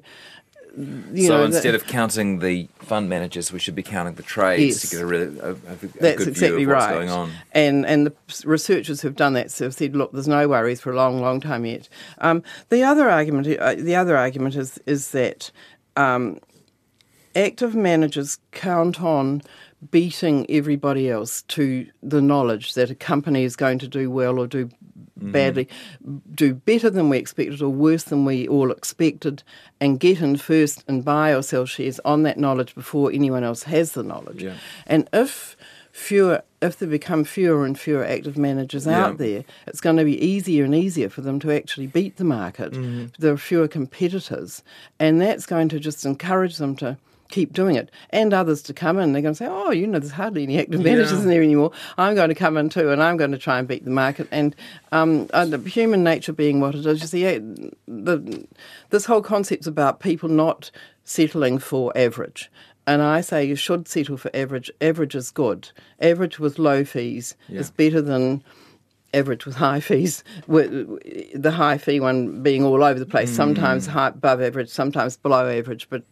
you 0.77 1.27
so 1.27 1.37
know, 1.37 1.43
instead 1.45 1.75
of 1.75 1.85
counting 1.87 2.39
the 2.39 2.67
fund 2.79 3.09
managers, 3.09 3.51
we 3.51 3.59
should 3.59 3.75
be 3.75 3.83
counting 3.83 4.15
the 4.15 4.23
trades 4.23 4.61
yes. 4.61 4.81
to 4.81 4.95
get 4.95 5.03
a, 5.03 5.05
really, 5.05 5.39
a, 5.39 5.49
a, 5.49 5.53
a 5.53 5.55
That's 5.99 6.17
good 6.17 6.27
exactly 6.27 6.57
view 6.57 6.69
of 6.69 6.75
what's 6.75 6.85
right. 6.85 6.93
going 6.93 7.09
on. 7.09 7.31
And 7.51 7.85
and 7.85 8.07
the 8.07 8.13
researchers 8.45 9.01
who've 9.01 9.15
done 9.15 9.33
that 9.33 9.51
have 9.57 9.73
said, 9.73 9.95
look, 9.95 10.11
there's 10.11 10.27
no 10.27 10.47
worries 10.47 10.81
for 10.81 10.91
a 10.91 10.95
long, 10.95 11.21
long 11.21 11.39
time 11.39 11.65
yet. 11.65 11.87
Um, 12.19 12.43
the 12.69 12.83
other 12.83 13.09
argument, 13.09 13.47
uh, 13.47 13.75
the 13.75 13.95
other 13.95 14.17
argument 14.17 14.55
is 14.55 14.79
is 14.85 15.11
that 15.11 15.51
um, 15.95 16.39
active 17.35 17.75
managers 17.75 18.37
count 18.51 19.01
on 19.01 19.41
beating 19.91 20.45
everybody 20.49 21.09
else 21.09 21.43
to 21.43 21.87
the 22.01 22.21
knowledge 22.21 22.73
that 22.73 22.89
a 22.89 22.95
company 22.95 23.43
is 23.43 23.55
going 23.55 23.79
to 23.79 23.87
do 23.87 24.09
well 24.09 24.39
or 24.39 24.47
do 24.47 24.65
mm-hmm. 24.65 25.31
badly, 25.31 25.67
do 26.33 26.53
better 26.53 26.89
than 26.89 27.09
we 27.09 27.17
expected 27.17 27.61
or 27.61 27.69
worse 27.69 28.03
than 28.03 28.25
we 28.25 28.47
all 28.47 28.71
expected, 28.71 29.43
and 29.79 29.99
get 29.99 30.21
in 30.21 30.37
first 30.37 30.83
and 30.87 31.03
buy 31.05 31.33
or 31.33 31.41
sell 31.41 31.65
shares 31.65 31.99
on 32.05 32.23
that 32.23 32.37
knowledge 32.37 32.73
before 32.73 33.11
anyone 33.11 33.43
else 33.43 33.63
has 33.63 33.91
the 33.91 34.03
knowledge. 34.03 34.43
Yeah. 34.43 34.55
And 34.87 35.09
if 35.13 35.55
fewer 35.91 36.43
if 36.61 36.77
there 36.79 36.89
become 36.89 37.23
fewer 37.23 37.65
and 37.65 37.79
fewer 37.79 38.03
active 38.03 38.37
managers 38.37 38.85
yeah. 38.85 39.05
out 39.05 39.17
there, 39.17 39.45
it's 39.67 39.79
going 39.79 39.97
to 39.97 40.03
be 40.03 40.19
easier 40.23 40.65
and 40.65 40.75
easier 40.75 41.09
for 41.09 41.21
them 41.21 41.39
to 41.39 41.51
actually 41.51 41.87
beat 41.87 42.17
the 42.17 42.23
market. 42.23 42.73
Mm-hmm. 42.73 43.07
There 43.19 43.33
are 43.33 43.37
fewer 43.37 43.67
competitors, 43.67 44.63
and 44.99 45.21
that's 45.21 45.45
going 45.45 45.69
to 45.69 45.79
just 45.79 46.05
encourage 46.05 46.57
them 46.57 46.75
to 46.77 46.97
keep 47.29 47.53
doing 47.53 47.75
it, 47.75 47.89
and 48.09 48.33
others 48.33 48.61
to 48.63 48.73
come 48.73 48.97
in. 48.99 49.13
They're 49.13 49.21
going 49.21 49.33
to 49.33 49.37
say, 49.37 49.47
"Oh, 49.49 49.71
you 49.71 49.87
know, 49.87 49.99
there's 49.99 50.11
hardly 50.11 50.43
any 50.43 50.59
active 50.59 50.81
managers 50.81 51.11
yeah. 51.11 51.21
in 51.21 51.27
there 51.27 51.43
anymore. 51.43 51.71
I'm 51.97 52.15
going 52.15 52.29
to 52.29 52.35
come 52.35 52.57
in 52.57 52.69
too, 52.69 52.91
and 52.91 53.01
I'm 53.01 53.17
going 53.17 53.31
to 53.31 53.37
try 53.37 53.59
and 53.59 53.67
beat 53.67 53.85
the 53.85 53.91
market." 53.91 54.27
And 54.31 54.55
um, 54.91 55.27
uh, 55.33 55.57
human 55.59 56.03
nature 56.03 56.33
being 56.33 56.59
what 56.59 56.75
it 56.75 56.85
is, 56.85 57.01
you 57.01 57.07
see, 57.07 57.23
the, 57.87 58.47
this 58.89 59.05
whole 59.05 59.21
concept's 59.21 59.67
about 59.67 59.99
people 59.99 60.29
not 60.29 60.71
settling 61.03 61.59
for 61.59 61.95
average. 61.97 62.51
And 62.87 63.01
I 63.01 63.21
say 63.21 63.43
you 63.43 63.55
should 63.55 63.87
settle 63.87 64.17
for 64.17 64.29
average. 64.35 64.69
Average 64.79 65.15
is 65.15 65.31
good. 65.31 65.71
Average 65.99 66.39
with 66.39 66.59
low 66.59 66.83
fees 66.83 67.35
yeah. 67.49 67.61
is 67.61 67.71
better 67.71 68.01
than 68.01 68.43
average 69.15 69.45
with 69.45 69.55
high 69.55 69.79
fees, 69.79 70.23
the 70.47 71.53
high 71.55 71.77
fee 71.77 71.99
one 71.99 72.43
being 72.43 72.63
all 72.63 72.83
over 72.83 72.99
the 72.99 73.05
place, 73.05 73.31
mm. 73.31 73.35
sometimes 73.35 73.87
high, 73.87 74.09
above 74.09 74.41
average, 74.41 74.69
sometimes 74.69 75.15
below 75.17 75.49
average, 75.49 75.89
but 75.89 76.03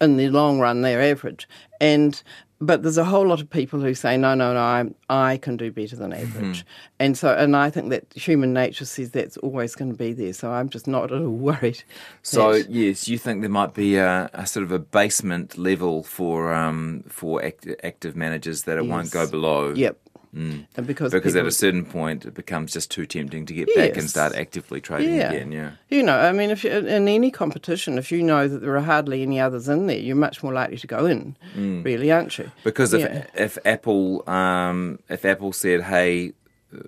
in 0.00 0.16
the 0.16 0.28
long 0.28 0.58
run 0.60 0.82
they're 0.82 1.02
average. 1.02 1.48
And 1.80 2.22
but 2.62 2.82
there's 2.82 2.98
a 2.98 3.04
whole 3.04 3.26
lot 3.26 3.40
of 3.40 3.48
people 3.48 3.80
who 3.80 3.94
say 3.94 4.18
no, 4.18 4.34
no, 4.34 4.52
no, 4.52 4.60
I 4.60 4.84
I 5.08 5.38
can 5.38 5.56
do 5.56 5.72
better 5.72 5.96
than 5.96 6.10
mm-hmm. 6.10 6.22
average, 6.22 6.60
mm-hmm. 6.60 6.68
and 6.98 7.16
so 7.16 7.34
and 7.34 7.56
I 7.56 7.70
think 7.70 7.88
that 7.90 8.12
human 8.14 8.52
nature 8.52 8.84
says 8.84 9.10
that's 9.12 9.38
always 9.38 9.74
going 9.74 9.90
to 9.90 9.96
be 9.96 10.12
there. 10.12 10.34
So 10.34 10.50
I'm 10.50 10.68
just 10.68 10.86
not 10.86 11.04
at 11.04 11.12
all 11.12 11.28
worried. 11.28 11.82
So 12.22 12.52
that, 12.52 12.70
yes, 12.70 13.08
you 13.08 13.16
think 13.16 13.40
there 13.40 13.50
might 13.50 13.72
be 13.72 13.96
a, 13.96 14.28
a 14.34 14.46
sort 14.46 14.64
of 14.64 14.72
a 14.72 14.78
basement 14.78 15.56
level 15.56 16.02
for 16.02 16.52
um, 16.52 17.04
for 17.08 17.42
act, 17.42 17.66
active 17.82 18.14
managers 18.14 18.64
that 18.64 18.76
it 18.76 18.84
yes. 18.84 18.90
won't 18.90 19.10
go 19.10 19.26
below. 19.26 19.72
Yep. 19.72 19.98
Mm. 20.34 20.66
And 20.76 20.86
because 20.86 21.10
because 21.10 21.32
people, 21.32 21.46
at 21.46 21.48
a 21.48 21.50
certain 21.50 21.84
point 21.84 22.24
it 22.24 22.34
becomes 22.34 22.72
just 22.72 22.90
too 22.90 23.04
tempting 23.04 23.46
to 23.46 23.54
get 23.54 23.68
yes. 23.68 23.76
back 23.76 23.98
and 23.98 24.08
start 24.08 24.32
actively 24.34 24.80
trading 24.80 25.14
yeah. 25.14 25.32
again. 25.32 25.50
Yeah, 25.50 25.72
you 25.88 26.04
know, 26.04 26.16
I 26.16 26.30
mean, 26.30 26.50
if 26.50 26.62
you, 26.62 26.70
in 26.70 27.08
any 27.08 27.32
competition, 27.32 27.98
if 27.98 28.12
you 28.12 28.22
know 28.22 28.46
that 28.46 28.60
there 28.60 28.76
are 28.76 28.80
hardly 28.80 29.22
any 29.22 29.40
others 29.40 29.68
in 29.68 29.88
there, 29.88 29.98
you're 29.98 30.14
much 30.14 30.44
more 30.44 30.52
likely 30.52 30.76
to 30.76 30.86
go 30.86 31.06
in, 31.06 31.36
mm. 31.56 31.84
really, 31.84 32.12
aren't 32.12 32.38
you? 32.38 32.50
Because 32.62 32.94
if 32.94 33.00
yeah. 33.00 33.26
if 33.34 33.58
Apple 33.64 34.28
um, 34.30 35.00
if 35.08 35.24
Apple 35.24 35.52
said, 35.52 35.82
"Hey," 35.82 36.32
uh, 36.72 36.78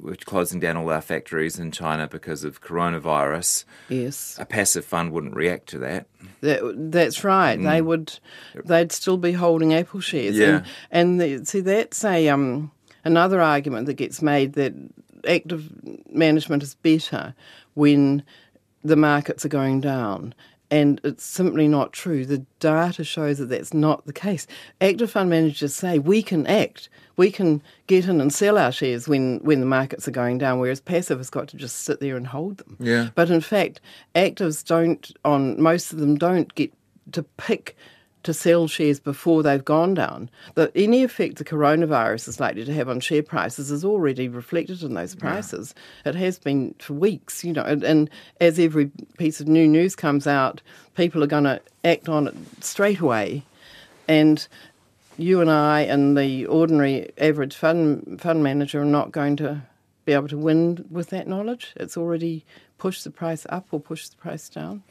we're 0.00 0.16
closing 0.16 0.58
down 0.58 0.78
all 0.78 0.90
our 0.90 1.02
factories 1.02 1.58
in 1.58 1.70
China 1.70 2.08
because 2.08 2.42
of 2.42 2.62
coronavirus. 2.62 3.66
Yes, 3.90 4.34
a 4.40 4.46
passive 4.46 4.86
fund 4.86 5.12
wouldn't 5.12 5.36
react 5.36 5.66
to 5.68 5.78
that. 5.80 6.06
that 6.40 6.90
that's 6.90 7.22
right. 7.22 7.58
Mm. 7.58 7.64
They 7.64 7.82
would, 7.82 8.18
they'd 8.64 8.92
still 8.92 9.18
be 9.18 9.32
holding 9.32 9.74
Apple 9.74 10.00
shares. 10.00 10.38
Yeah, 10.38 10.62
and, 10.90 11.20
and 11.20 11.40
the, 11.40 11.44
see 11.44 11.60
that's 11.60 12.02
a 12.02 12.30
um, 12.30 12.70
another 13.08 13.40
argument 13.40 13.86
that 13.86 13.94
gets 13.94 14.22
made 14.22 14.52
that 14.52 14.74
active 15.26 15.68
management 16.12 16.62
is 16.62 16.74
better 16.76 17.34
when 17.74 18.22
the 18.84 18.96
markets 18.96 19.44
are 19.44 19.48
going 19.48 19.80
down. 19.80 20.34
And 20.70 21.00
it's 21.02 21.24
simply 21.24 21.66
not 21.66 21.94
true. 21.94 22.26
The 22.26 22.44
data 22.60 23.02
shows 23.02 23.38
that 23.38 23.46
that's 23.46 23.72
not 23.72 24.04
the 24.04 24.12
case. 24.12 24.46
Active 24.82 25.10
fund 25.10 25.30
managers 25.30 25.74
say 25.74 25.98
we 25.98 26.22
can 26.22 26.46
act, 26.46 26.90
we 27.16 27.30
can 27.30 27.62
get 27.86 28.06
in 28.06 28.20
and 28.20 28.30
sell 28.30 28.58
our 28.58 28.70
shares 28.70 29.08
when, 29.08 29.38
when 29.38 29.60
the 29.60 29.66
markets 29.66 30.06
are 30.06 30.10
going 30.10 30.36
down, 30.36 30.58
whereas 30.58 30.78
passive 30.78 31.18
has 31.18 31.30
got 31.30 31.48
to 31.48 31.56
just 31.56 31.76
sit 31.76 32.00
there 32.00 32.18
and 32.18 32.26
hold 32.26 32.58
them. 32.58 32.76
Yeah. 32.80 33.08
But 33.14 33.30
in 33.30 33.40
fact, 33.40 33.80
actives 34.14 34.62
don't, 34.62 35.10
on 35.24 35.58
most 35.60 35.90
of 35.94 36.00
them, 36.00 36.16
don't 36.16 36.54
get 36.54 36.70
to 37.12 37.22
pick 37.22 37.74
to 38.22 38.34
sell 38.34 38.66
shares 38.66 39.00
before 39.00 39.42
they've 39.42 39.64
gone 39.64 39.94
down. 39.94 40.30
The, 40.54 40.72
any 40.74 41.04
effect 41.04 41.36
the 41.36 41.44
coronavirus 41.44 42.28
is 42.28 42.40
likely 42.40 42.64
to 42.64 42.74
have 42.74 42.88
on 42.88 43.00
share 43.00 43.22
prices 43.22 43.70
is 43.70 43.84
already 43.84 44.28
reflected 44.28 44.82
in 44.82 44.94
those 44.94 45.14
prices. 45.14 45.74
Yeah. 46.04 46.10
It 46.10 46.14
has 46.16 46.38
been 46.38 46.74
for 46.78 46.94
weeks, 46.94 47.44
you 47.44 47.52
know, 47.52 47.62
and, 47.62 47.82
and, 47.84 48.10
as 48.40 48.58
every 48.58 48.90
piece 49.18 49.40
of 49.40 49.48
new 49.48 49.66
news 49.66 49.94
comes 49.94 50.26
out, 50.26 50.60
people 50.94 51.22
are 51.22 51.28
going 51.28 51.44
to 51.44 51.60
act 51.84 52.08
on 52.08 52.28
it 52.28 52.34
straight 52.60 53.00
away. 53.00 53.44
And 54.06 54.46
you 55.16 55.40
and 55.40 55.50
I 55.50 55.80
and 55.80 56.16
the 56.16 56.46
ordinary 56.46 57.10
average 57.18 57.54
fund 57.54 58.20
fund 58.20 58.42
manager 58.42 58.82
are 58.82 58.86
not 58.86 59.12
going 59.12 59.36
to 59.36 59.62
be 60.04 60.12
able 60.12 60.28
to 60.28 60.38
win 60.38 60.86
with 60.90 61.10
that 61.10 61.26
knowledge. 61.28 61.72
It's 61.76 61.96
already 61.96 62.44
pushed 62.78 63.04
the 63.04 63.10
price 63.10 63.44
up 63.50 63.66
or 63.72 63.80
pushed 63.80 64.12
the 64.12 64.16
price 64.16 64.48
down. 64.48 64.82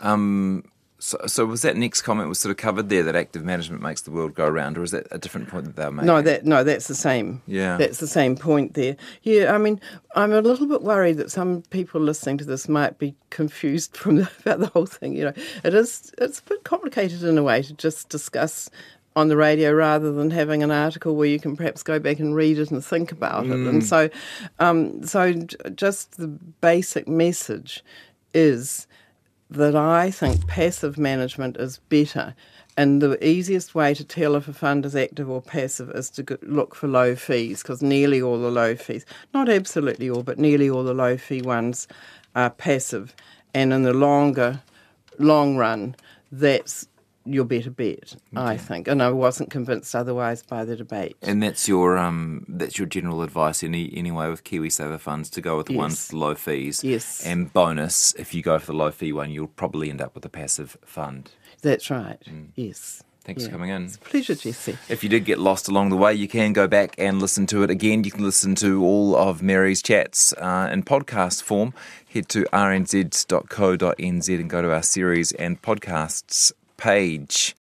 Um, 0.00 0.64
so, 1.02 1.18
so 1.26 1.44
was 1.44 1.62
that 1.62 1.76
next 1.76 2.02
comment 2.02 2.28
was 2.28 2.38
sort 2.38 2.52
of 2.52 2.58
covered 2.58 2.88
there 2.88 3.02
that 3.02 3.16
active 3.16 3.44
management 3.44 3.82
makes 3.82 4.02
the 4.02 4.12
world 4.12 4.36
go 4.36 4.48
round, 4.48 4.78
or 4.78 4.84
is 4.84 4.92
that 4.92 5.08
a 5.10 5.18
different 5.18 5.48
point 5.48 5.64
that 5.64 5.74
they 5.74 5.84
were 5.84 5.90
making? 5.90 6.06
No, 6.06 6.22
that 6.22 6.44
no, 6.46 6.62
that's 6.62 6.86
the 6.86 6.94
same. 6.94 7.42
Yeah, 7.48 7.76
that's 7.76 7.98
the 7.98 8.06
same 8.06 8.36
point 8.36 8.74
there. 8.74 8.96
Yeah, 9.24 9.52
I 9.52 9.58
mean, 9.58 9.80
I'm 10.14 10.32
a 10.32 10.40
little 10.40 10.68
bit 10.68 10.82
worried 10.82 11.16
that 11.16 11.32
some 11.32 11.62
people 11.70 12.00
listening 12.00 12.38
to 12.38 12.44
this 12.44 12.68
might 12.68 12.98
be 12.98 13.16
confused 13.30 13.96
from 13.96 14.14
the, 14.14 14.30
about 14.42 14.60
the 14.60 14.68
whole 14.68 14.86
thing. 14.86 15.14
You 15.14 15.24
know, 15.24 15.32
it 15.64 15.74
is 15.74 16.12
it's 16.18 16.38
a 16.38 16.44
bit 16.44 16.62
complicated 16.62 17.24
in 17.24 17.36
a 17.36 17.42
way 17.42 17.62
to 17.62 17.72
just 17.72 18.08
discuss 18.08 18.70
on 19.16 19.26
the 19.26 19.36
radio 19.36 19.72
rather 19.72 20.12
than 20.12 20.30
having 20.30 20.62
an 20.62 20.70
article 20.70 21.16
where 21.16 21.26
you 21.26 21.40
can 21.40 21.56
perhaps 21.56 21.82
go 21.82 21.98
back 21.98 22.20
and 22.20 22.36
read 22.36 22.58
it 22.60 22.70
and 22.70 22.84
think 22.84 23.10
about 23.10 23.44
mm. 23.44 23.50
it. 23.50 23.68
And 23.68 23.82
mm. 23.82 23.84
so, 23.84 24.08
um, 24.60 25.04
so 25.04 25.32
just 25.74 26.16
the 26.16 26.28
basic 26.28 27.08
message 27.08 27.82
is 28.32 28.86
that 29.54 29.76
I 29.76 30.10
think 30.10 30.46
passive 30.46 30.98
management 30.98 31.56
is 31.56 31.78
better. 31.88 32.34
And 32.76 33.02
the 33.02 33.22
easiest 33.26 33.74
way 33.74 33.92
to 33.92 34.04
tell 34.04 34.34
if 34.34 34.48
a 34.48 34.52
fund 34.54 34.86
is 34.86 34.96
active 34.96 35.28
or 35.28 35.42
passive 35.42 35.90
is 35.90 36.08
to 36.10 36.38
look 36.42 36.74
for 36.74 36.88
low 36.88 37.14
fees 37.14 37.62
because 37.62 37.82
nearly 37.82 38.22
all 38.22 38.38
the 38.38 38.50
low 38.50 38.74
fees, 38.74 39.04
not 39.34 39.50
absolutely 39.50 40.08
all, 40.08 40.22
but 40.22 40.38
nearly 40.38 40.70
all 40.70 40.82
the 40.82 40.94
low 40.94 41.18
fee 41.18 41.42
ones 41.42 41.86
are 42.34 42.48
passive. 42.48 43.14
And 43.52 43.74
in 43.74 43.82
the 43.82 43.92
longer, 43.92 44.62
long 45.18 45.56
run, 45.56 45.96
that's 46.30 46.88
your 47.24 47.44
better 47.44 47.70
bet, 47.70 48.16
I 48.34 48.56
think. 48.56 48.88
And 48.88 49.02
I 49.02 49.10
wasn't 49.10 49.50
convinced 49.50 49.94
otherwise 49.94 50.42
by 50.42 50.64
the 50.64 50.76
debate. 50.76 51.16
And 51.22 51.42
that's 51.42 51.68
your 51.68 51.96
um 51.98 52.44
that's 52.48 52.78
your 52.78 52.86
general 52.86 53.22
advice 53.22 53.62
any 53.62 53.92
anyway 53.96 54.28
with 54.28 54.44
KiwiSaver 54.44 54.98
funds 54.98 55.30
to 55.30 55.40
go 55.40 55.56
with 55.56 55.66
the 55.66 55.76
ones 55.76 55.92
Yes. 55.94 56.08
with 56.12 56.20
low 56.20 56.34
fees. 56.34 56.82
Yes. 56.84 57.24
And 57.26 57.52
bonus, 57.52 58.14
if 58.14 58.34
you 58.34 58.42
go 58.42 58.58
for 58.58 58.66
the 58.66 58.72
low 58.76 58.90
fee 58.90 59.12
one, 59.12 59.30
you'll 59.30 59.46
probably 59.48 59.90
end 59.90 60.00
up 60.00 60.14
with 60.14 60.24
a 60.24 60.28
passive 60.30 60.76
fund. 60.84 61.30
That's 61.62 61.90
right. 61.90 62.18
Yes. 62.56 63.02
Thanks 63.24 63.44
for 63.46 63.52
coming 63.52 63.70
in. 63.70 63.84
It's 63.84 63.94
a 63.94 64.00
pleasure, 64.00 64.34
Jesse. 64.34 64.76
If 64.88 65.04
you 65.04 65.08
did 65.08 65.24
get 65.24 65.38
lost 65.38 65.68
along 65.68 65.90
the 65.90 65.96
way, 65.96 66.12
you 66.12 66.26
can 66.26 66.52
go 66.52 66.66
back 66.66 66.96
and 66.98 67.20
listen 67.20 67.46
to 67.46 67.62
it 67.62 67.70
again. 67.70 68.02
You 68.02 68.10
can 68.10 68.24
listen 68.24 68.56
to 68.56 68.82
all 68.82 69.14
of 69.14 69.40
Mary's 69.42 69.80
chats 69.80 70.32
uh, 70.38 70.68
in 70.72 70.82
podcast 70.82 71.40
form. 71.44 71.72
Head 72.12 72.28
to 72.30 72.42
rnz.co.nz 72.52 74.40
and 74.40 74.50
go 74.50 74.62
to 74.62 74.72
our 74.72 74.82
series 74.82 75.30
and 75.32 75.62
podcasts 75.62 76.52
page. 76.82 77.50